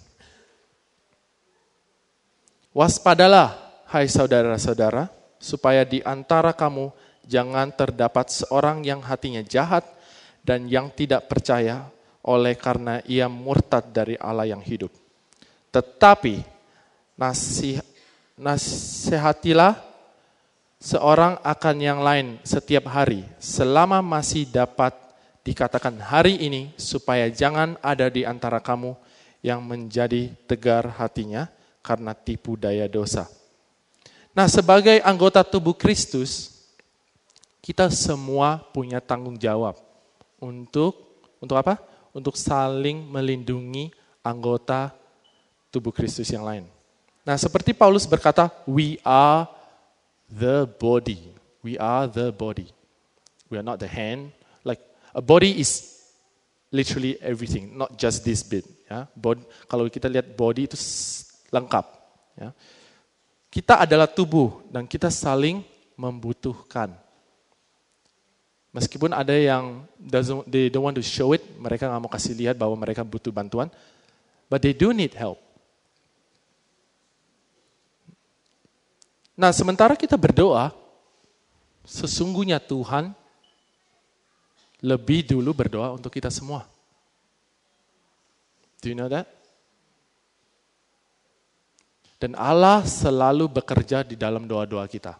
Waspadalah, 2.76 3.56
hai 3.88 4.04
saudara-saudara, 4.04 5.08
supaya 5.40 5.88
di 5.88 6.04
antara 6.04 6.52
kamu 6.52 6.92
jangan 7.24 7.72
terdapat 7.72 8.28
seorang 8.28 8.84
yang 8.84 9.00
hatinya 9.00 9.40
jahat 9.40 9.88
dan 10.44 10.68
yang 10.68 10.92
tidak 10.92 11.24
percaya 11.24 11.88
oleh 12.26 12.58
karena 12.58 13.00
ia 13.06 13.30
murtad 13.30 13.86
dari 13.94 14.18
Allah 14.18 14.50
yang 14.50 14.60
hidup. 14.60 14.90
Tetapi 15.70 16.42
nasih, 17.14 17.80
nasihatilah 18.34 19.78
seorang 20.82 21.38
akan 21.40 21.76
yang 21.80 22.02
lain 22.02 22.36
setiap 22.42 22.90
hari 22.90 23.24
selama 23.40 24.02
masih 24.04 24.44
dapat 24.50 24.92
dikatakan 25.46 25.94
hari 26.02 26.42
ini 26.42 26.74
supaya 26.74 27.30
jangan 27.30 27.78
ada 27.78 28.10
di 28.10 28.26
antara 28.26 28.58
kamu 28.58 28.98
yang 29.40 29.62
menjadi 29.62 30.34
tegar 30.50 30.90
hatinya 30.98 31.46
karena 31.86 32.10
tipu 32.18 32.58
daya 32.58 32.90
dosa. 32.90 33.30
Nah, 34.34 34.50
sebagai 34.50 34.98
anggota 35.06 35.46
tubuh 35.46 35.72
Kristus, 35.72 36.50
kita 37.62 37.86
semua 37.94 38.58
punya 38.74 38.98
tanggung 38.98 39.38
jawab 39.38 39.78
untuk 40.42 41.06
untuk 41.38 41.56
apa? 41.56 41.78
Untuk 42.16 42.32
saling 42.40 43.04
melindungi 43.04 43.92
anggota 44.24 44.88
tubuh 45.68 45.92
Kristus 45.92 46.32
yang 46.32 46.48
lain. 46.48 46.64
Nah, 47.20 47.36
seperti 47.36 47.76
Paulus 47.76 48.08
berkata, 48.08 48.48
we 48.64 48.96
are 49.04 49.44
the 50.32 50.64
body. 50.64 51.20
We 51.60 51.76
are 51.76 52.08
the 52.08 52.32
body. 52.32 52.72
We 53.52 53.60
are 53.60 53.66
not 53.66 53.76
the 53.76 53.90
hand. 53.90 54.32
Like 54.64 54.80
a 55.12 55.20
body 55.20 55.60
is 55.60 56.00
literally 56.72 57.20
everything, 57.20 57.76
not 57.76 58.00
just 58.00 58.24
this 58.24 58.40
bit. 58.40 58.64
Ya, 58.88 59.04
body, 59.12 59.42
kalau 59.68 59.84
kita 59.92 60.08
lihat 60.08 60.32
body 60.32 60.70
itu 60.70 60.78
lengkap. 61.52 61.84
Ya. 62.40 62.50
Kita 63.52 63.82
adalah 63.82 64.08
tubuh 64.08 64.64
dan 64.72 64.88
kita 64.88 65.12
saling 65.12 65.60
membutuhkan. 65.96 66.92
Meskipun 68.76 69.16
ada 69.16 69.32
yang 69.32 69.88
they 70.44 70.68
don't 70.68 70.84
want 70.84 70.92
to 70.92 71.00
show 71.00 71.32
it, 71.32 71.40
mereka 71.56 71.88
nggak 71.88 72.02
mau 72.04 72.12
kasih 72.12 72.36
lihat 72.36 72.60
bahwa 72.60 72.76
mereka 72.76 73.00
butuh 73.00 73.32
bantuan, 73.32 73.72
but 74.52 74.60
they 74.60 74.76
do 74.76 74.92
need 74.92 75.16
help. 75.16 75.40
Nah, 79.32 79.48
sementara 79.48 79.96
kita 79.96 80.20
berdoa, 80.20 80.76
sesungguhnya 81.88 82.60
Tuhan 82.60 83.16
lebih 84.84 85.24
dulu 85.24 85.56
berdoa 85.56 85.96
untuk 85.96 86.12
kita 86.12 86.28
semua. 86.28 86.68
Do 88.84 88.92
you 88.92 88.96
know 88.96 89.08
that? 89.08 89.24
Dan 92.20 92.36
Allah 92.36 92.84
selalu 92.84 93.48
bekerja 93.48 94.04
di 94.04 94.20
dalam 94.20 94.44
doa-doa 94.44 94.84
kita. 94.84 95.16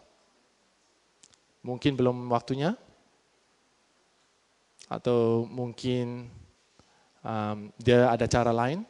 Mungkin 1.65 1.93
belum 1.97 2.29
waktunya, 2.29 2.77
atau 4.87 5.43
mungkin 5.47 6.31
um, 7.19 7.57
dia 7.75 8.07
ada 8.07 8.23
cara 8.25 8.55
lain, 8.55 8.87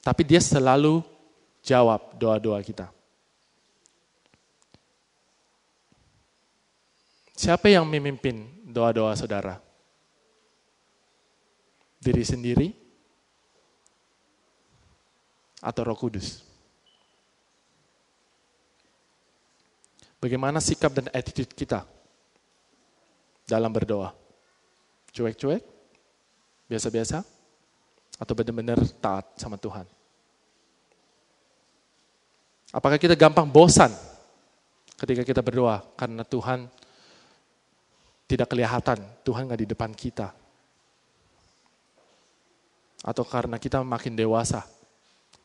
tapi 0.00 0.22
dia 0.22 0.38
selalu 0.38 1.02
jawab 1.66 2.14
doa-doa 2.14 2.62
kita. 2.62 2.86
Siapa 7.36 7.68
yang 7.68 7.84
memimpin 7.84 8.48
doa-doa 8.64 9.12
saudara? 9.12 9.60
Diri 12.00 12.24
sendiri 12.24 12.70
atau 15.60 15.82
Roh 15.84 15.98
Kudus? 15.98 16.46
Bagaimana 20.16 20.64
sikap 20.64 20.96
dan 20.96 21.12
attitude 21.12 21.52
kita 21.52 21.84
dalam 23.44 23.68
berdoa? 23.68 24.25
Cuek-cuek? 25.16 25.64
Biasa-biasa? 26.68 27.24
Atau 28.20 28.36
benar-benar 28.36 28.76
taat 29.00 29.32
sama 29.40 29.56
Tuhan? 29.56 29.88
Apakah 32.76 33.00
kita 33.00 33.16
gampang 33.16 33.48
bosan 33.48 33.88
ketika 35.00 35.24
kita 35.24 35.40
berdoa 35.40 35.80
karena 35.96 36.20
Tuhan 36.20 36.68
tidak 38.28 38.52
kelihatan, 38.52 39.00
Tuhan 39.24 39.48
nggak 39.48 39.60
di 39.64 39.68
depan 39.72 39.90
kita? 39.96 40.36
Atau 43.00 43.24
karena 43.24 43.56
kita 43.56 43.80
makin 43.80 44.18
dewasa, 44.18 44.66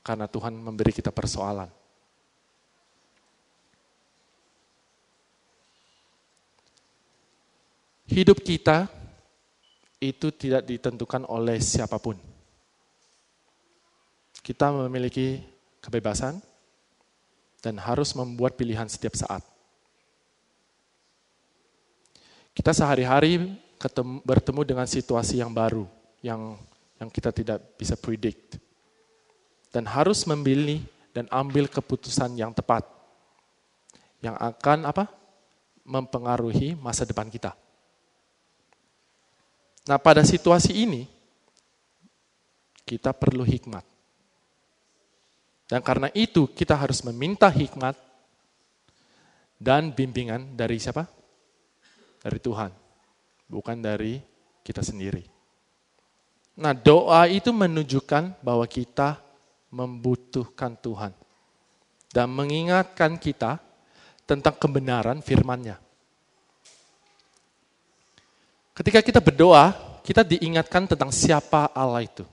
karena 0.03 0.28
Tuhan 0.28 0.51
memberi 0.51 0.91
kita 0.91 1.15
persoalan? 1.15 1.72
Hidup 8.11 8.43
kita 8.43 8.91
itu 10.02 10.34
tidak 10.34 10.66
ditentukan 10.66 11.30
oleh 11.30 11.62
siapa 11.62 12.02
pun. 12.02 12.18
Kita 14.41 14.74
memiliki 14.74 15.38
kebebasan 15.78 16.41
dan 17.62 17.78
harus 17.78 18.18
membuat 18.18 18.58
pilihan 18.58 18.89
setiap 18.89 19.14
saat. 19.14 19.45
Kita 22.58 22.74
sehari-hari 22.74 23.54
bertemu 24.26 24.62
dengan 24.66 24.89
situasi 24.89 25.38
yang 25.38 25.54
baru, 25.54 25.86
yang 26.26 26.58
yang 26.97 27.10
kita 27.14 27.30
tidak 27.30 27.62
bisa 27.78 27.93
predict. 27.93 28.58
Dan 29.70 29.88
harus 29.88 30.26
memilih 30.26 30.84
dan 31.14 31.30
ambil 31.32 31.70
keputusan 31.70 32.34
yang 32.36 32.52
tepat. 32.52 32.84
Yang 34.20 34.36
akan 34.41 34.80
apa? 34.89 35.06
mempengaruhi 35.82 36.78
masa 36.78 37.10
depan 37.10 37.26
kita. 37.26 37.58
Nah, 39.89 39.97
pada 39.97 40.21
situasi 40.21 40.86
ini 40.86 41.09
kita 42.86 43.15
perlu 43.15 43.41
hikmat. 43.41 43.86
Dan 45.71 45.79
karena 45.79 46.11
itu 46.11 46.51
kita 46.51 46.75
harus 46.75 46.99
meminta 47.07 47.47
hikmat 47.47 47.95
dan 49.55 49.95
bimbingan 49.95 50.59
dari 50.59 50.75
siapa? 50.75 51.07
Dari 52.21 52.38
Tuhan, 52.43 52.69
bukan 53.47 53.79
dari 53.79 54.19
kita 54.61 54.84
sendiri. 54.84 55.23
Nah, 56.59 56.75
doa 56.75 57.25
itu 57.32 57.55
menunjukkan 57.55 58.43
bahwa 58.43 58.67
kita 58.67 59.23
membutuhkan 59.71 60.75
Tuhan 60.75 61.15
dan 62.11 62.27
mengingatkan 62.27 63.15
kita 63.15 63.63
tentang 64.27 64.59
kebenaran 64.59 65.23
firman-Nya. 65.23 65.79
Ketika 68.72 69.03
kita 69.03 69.19
berdoa, 69.19 69.76
kita 70.01 70.24
diingatkan 70.24 70.88
tentang 70.88 71.11
siapa 71.11 71.69
Allah 71.76 72.07
itu. 72.07 72.24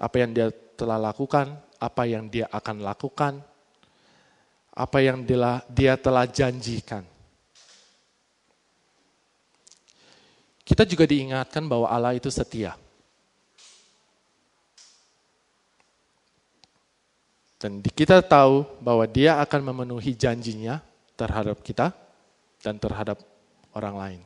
Apa 0.00 0.24
yang 0.24 0.30
dia 0.32 0.48
telah 0.78 0.96
lakukan, 0.96 1.58
apa 1.76 2.02
yang 2.08 2.26
dia 2.30 2.48
akan 2.48 2.80
lakukan, 2.80 3.42
apa 4.78 4.98
yang 5.02 5.26
dia, 5.26 5.94
telah 5.98 6.24
janjikan. 6.24 7.02
Kita 10.62 10.86
juga 10.86 11.04
diingatkan 11.08 11.66
bahwa 11.66 11.90
Allah 11.90 12.14
itu 12.14 12.30
setia. 12.30 12.78
Dan 17.58 17.82
kita 17.82 18.22
tahu 18.22 18.62
bahwa 18.78 19.02
dia 19.10 19.42
akan 19.42 19.74
memenuhi 19.74 20.14
janjinya 20.14 20.78
terhadap 21.18 21.58
kita 21.58 21.90
dan 22.62 22.78
terhadap 22.78 23.18
orang 23.74 23.94
lain. 23.96 24.20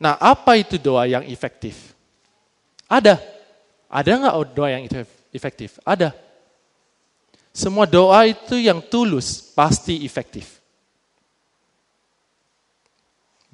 Nah, 0.00 0.18
apa 0.20 0.58
itu 0.58 0.76
doa 0.76 1.06
yang 1.08 1.24
efektif? 1.24 1.94
Ada. 2.90 3.20
Ada 3.88 4.10
nggak 4.20 4.36
doa 4.52 4.68
yang 4.68 4.84
efektif? 5.30 5.78
Ada. 5.86 6.12
Semua 7.54 7.86
doa 7.86 8.26
itu 8.26 8.58
yang 8.58 8.82
tulus 8.82 9.38
pasti 9.54 10.02
efektif. 10.02 10.58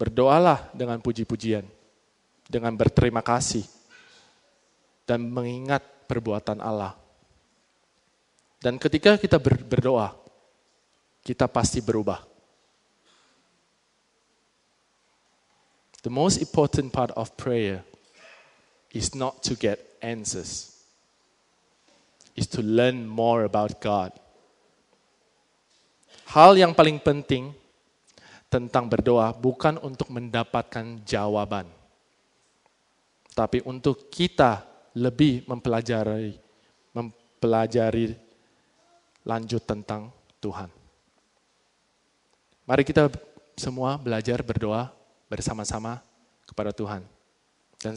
Berdoalah 0.01 0.73
dengan 0.73 0.97
puji-pujian, 1.05 1.69
dengan 2.49 2.73
berterima 2.73 3.21
kasih, 3.21 3.69
dan 5.05 5.29
mengingat 5.29 5.85
perbuatan 6.09 6.65
Allah. 6.65 6.97
Dan 8.57 8.81
ketika 8.81 9.21
kita 9.21 9.37
berdoa, 9.37 10.17
kita 11.21 11.45
pasti 11.45 11.85
berubah. 11.85 12.30
The 16.01 16.09
most 16.09 16.41
important 16.41 16.97
part 16.97 17.13
of 17.13 17.37
prayer 17.37 17.85
is 18.89 19.13
not 19.13 19.45
to 19.45 19.53
get 19.53 19.77
answers, 20.01 20.73
is 22.33 22.49
to 22.57 22.65
learn 22.65 23.05
more 23.05 23.45
about 23.45 23.77
God. 23.85 24.17
Hal 26.33 26.57
yang 26.57 26.73
paling 26.73 26.97
penting 27.05 27.53
tentang 28.49 28.89
berdoa 28.89 29.37
bukan 29.37 29.77
untuk 29.85 30.09
mendapatkan 30.09 31.05
jawaban, 31.05 31.69
tapi 33.37 33.61
untuk 33.69 34.09
kita 34.09 34.65
lebih 34.97 35.45
mempelajari 35.47 36.35
mempelajari 36.97 38.17
lanjut 39.23 39.63
tentang 39.69 40.09
Tuhan. 40.41 40.73
Mari 42.65 42.83
kita 42.89 43.13
semua 43.55 44.01
belajar 44.01 44.41
berdoa 44.41 45.00
bersama-sama 45.31 46.03
kepada 46.43 46.75
Tuhan 46.75 47.07
dan 47.79 47.95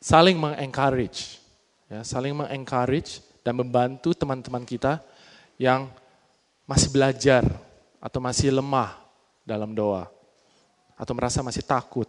saling 0.00 0.34
mengencourage, 0.40 1.38
ya, 1.92 2.00
saling 2.02 2.32
mengencourage 2.32 3.20
dan 3.44 3.54
membantu 3.54 4.16
teman-teman 4.16 4.64
kita 4.64 4.98
yang 5.60 5.92
masih 6.64 6.88
belajar 6.88 7.44
atau 8.00 8.18
masih 8.18 8.48
lemah 8.48 8.96
dalam 9.44 9.76
doa 9.76 10.08
atau 10.98 11.12
merasa 11.14 11.44
masih 11.44 11.62
takut. 11.62 12.08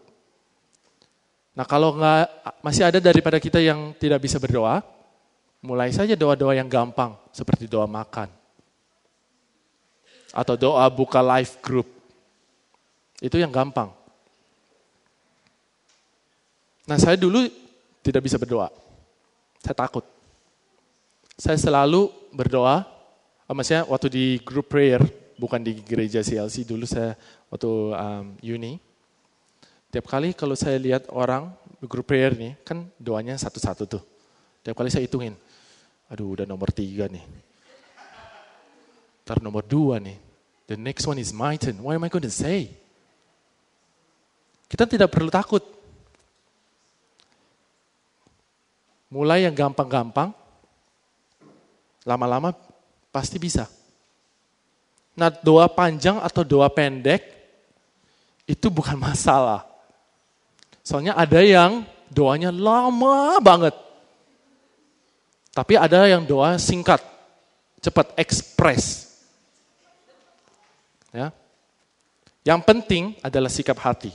Nah 1.54 1.68
kalau 1.68 2.00
nggak 2.00 2.26
masih 2.64 2.84
ada 2.88 3.00
daripada 3.04 3.38
kita 3.38 3.60
yang 3.60 3.92
tidak 4.00 4.24
bisa 4.24 4.40
berdoa, 4.40 4.80
mulai 5.60 5.92
saja 5.92 6.16
doa-doa 6.16 6.56
yang 6.56 6.72
gampang 6.72 7.20
seperti 7.36 7.68
doa 7.68 7.84
makan 7.84 8.32
atau 10.32 10.56
doa 10.56 10.86
buka 10.88 11.20
live 11.20 11.54
group. 11.60 11.88
Itu 13.20 13.36
yang 13.36 13.52
gampang. 13.52 13.92
Nah 16.90 16.98
saya 16.98 17.14
dulu 17.14 17.46
tidak 18.02 18.26
bisa 18.26 18.42
berdoa. 18.42 18.74
Saya 19.62 19.78
takut. 19.78 20.02
Saya 21.38 21.54
selalu 21.62 22.10
berdoa, 22.34 22.82
oh, 23.46 23.54
maksudnya 23.54 23.86
waktu 23.86 24.10
di 24.10 24.26
group 24.42 24.74
prayer, 24.74 25.06
bukan 25.38 25.62
di 25.62 25.78
gereja 25.86 26.26
CLC, 26.26 26.66
dulu 26.66 26.90
saya 26.90 27.14
waktu 27.54 27.70
um, 27.94 28.26
uni. 28.42 28.82
Tiap 29.94 30.10
kali 30.10 30.34
kalau 30.34 30.58
saya 30.58 30.82
lihat 30.82 31.06
orang 31.14 31.54
group 31.86 32.10
prayer 32.10 32.34
nih, 32.34 32.58
kan 32.66 32.90
doanya 32.98 33.38
satu-satu 33.38 33.84
tuh. 33.86 34.04
Tiap 34.66 34.74
kali 34.74 34.90
saya 34.90 35.06
hitungin, 35.06 35.38
aduh 36.10 36.42
udah 36.42 36.46
nomor 36.50 36.74
tiga 36.74 37.06
nih. 37.06 37.24
Ntar 39.24 39.46
nomor 39.46 39.62
dua 39.62 40.02
nih. 40.02 40.18
The 40.66 40.76
next 40.76 41.06
one 41.06 41.22
is 41.22 41.30
my 41.30 41.54
turn. 41.56 41.78
What 41.86 41.94
am 41.94 42.04
I 42.04 42.10
going 42.10 42.26
to 42.26 42.34
say? 42.34 42.74
Kita 44.66 44.90
tidak 44.90 45.14
perlu 45.14 45.30
takut. 45.30 45.79
Mulai 49.10 49.50
yang 49.50 49.58
gampang-gampang, 49.58 50.30
lama-lama 52.06 52.54
pasti 53.10 53.42
bisa. 53.42 53.66
Nah 55.18 55.34
doa 55.34 55.66
panjang 55.66 56.22
atau 56.22 56.46
doa 56.46 56.70
pendek, 56.70 57.26
itu 58.46 58.70
bukan 58.70 58.96
masalah. 59.10 59.66
Soalnya 60.86 61.18
ada 61.18 61.42
yang 61.42 61.86
doanya 62.10 62.50
lama 62.50 63.38
banget. 63.42 63.76
Tapi 65.54 65.74
ada 65.76 66.06
yang 66.06 66.24
doa 66.24 66.56
singkat, 66.62 67.02
cepat, 67.82 68.14
ekspres. 68.16 69.10
Ya. 71.10 71.34
Yang 72.46 72.62
penting 72.64 73.04
adalah 73.26 73.50
sikap 73.50 73.78
hati. 73.82 74.14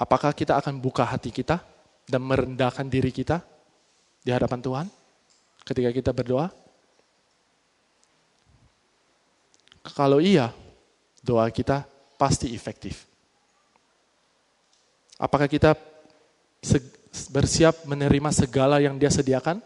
Apakah 0.00 0.32
kita 0.32 0.56
akan 0.56 0.80
buka 0.80 1.04
hati 1.04 1.28
kita 1.28 1.60
dan 2.08 2.24
merendahkan 2.24 2.88
diri 2.88 3.12
kita 3.12 3.44
di 4.24 4.32
hadapan 4.32 4.64
Tuhan 4.64 4.86
ketika 5.68 5.92
kita 5.92 6.10
berdoa? 6.16 6.48
Kalau 9.92 10.16
iya, 10.16 10.56
doa 11.20 11.44
kita 11.52 11.84
pasti 12.16 12.56
efektif. 12.56 13.04
Apakah 15.20 15.44
kita 15.44 15.76
bersiap 17.28 17.84
menerima 17.84 18.32
segala 18.32 18.80
yang 18.80 18.96
Dia 18.96 19.12
sediakan? 19.12 19.60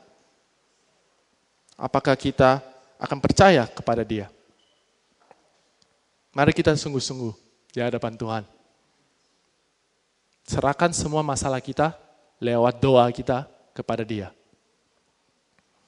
Apakah 1.79 2.19
kita 2.19 2.59
akan 2.99 3.19
percaya 3.23 3.71
kepada 3.71 4.03
Dia? 4.03 4.27
Mari 6.35 6.51
kita 6.51 6.75
sungguh-sungguh 6.75 7.31
di 7.71 7.79
hadapan 7.79 8.19
Tuhan. 8.19 8.64
Serahkan 10.45 10.93
semua 10.93 11.25
masalah 11.25 11.59
kita 11.59 11.97
lewat 12.37 12.77
doa 12.77 13.09
kita 13.09 13.49
kepada 13.73 14.05
Dia. 14.05 14.29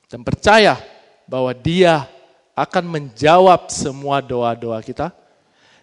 Dan 0.08 0.24
percaya 0.24 0.80
bahwa 1.28 1.52
Dia 1.52 2.08
akan 2.56 2.84
menjawab 2.88 3.68
semua 3.68 4.24
doa-doa 4.24 4.80
kita 4.80 5.12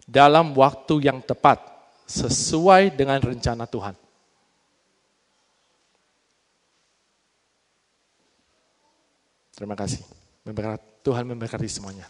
dalam 0.10 0.52
waktu 0.58 1.06
yang 1.06 1.22
tepat, 1.22 1.62
sesuai 2.10 2.92
dengan 2.92 3.22
rencana 3.22 3.70
Tuhan. 3.70 3.96
Terima 9.54 9.78
kasih. 9.78 10.02
Tuhan 11.06 11.24
memberkati 11.30 11.70
semuanya. 11.70 12.10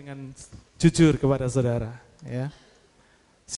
Dengan 0.00 0.32
jujur 0.80 1.20
kepada 1.20 1.44
saudara. 1.52 1.92
Ya 2.24 2.48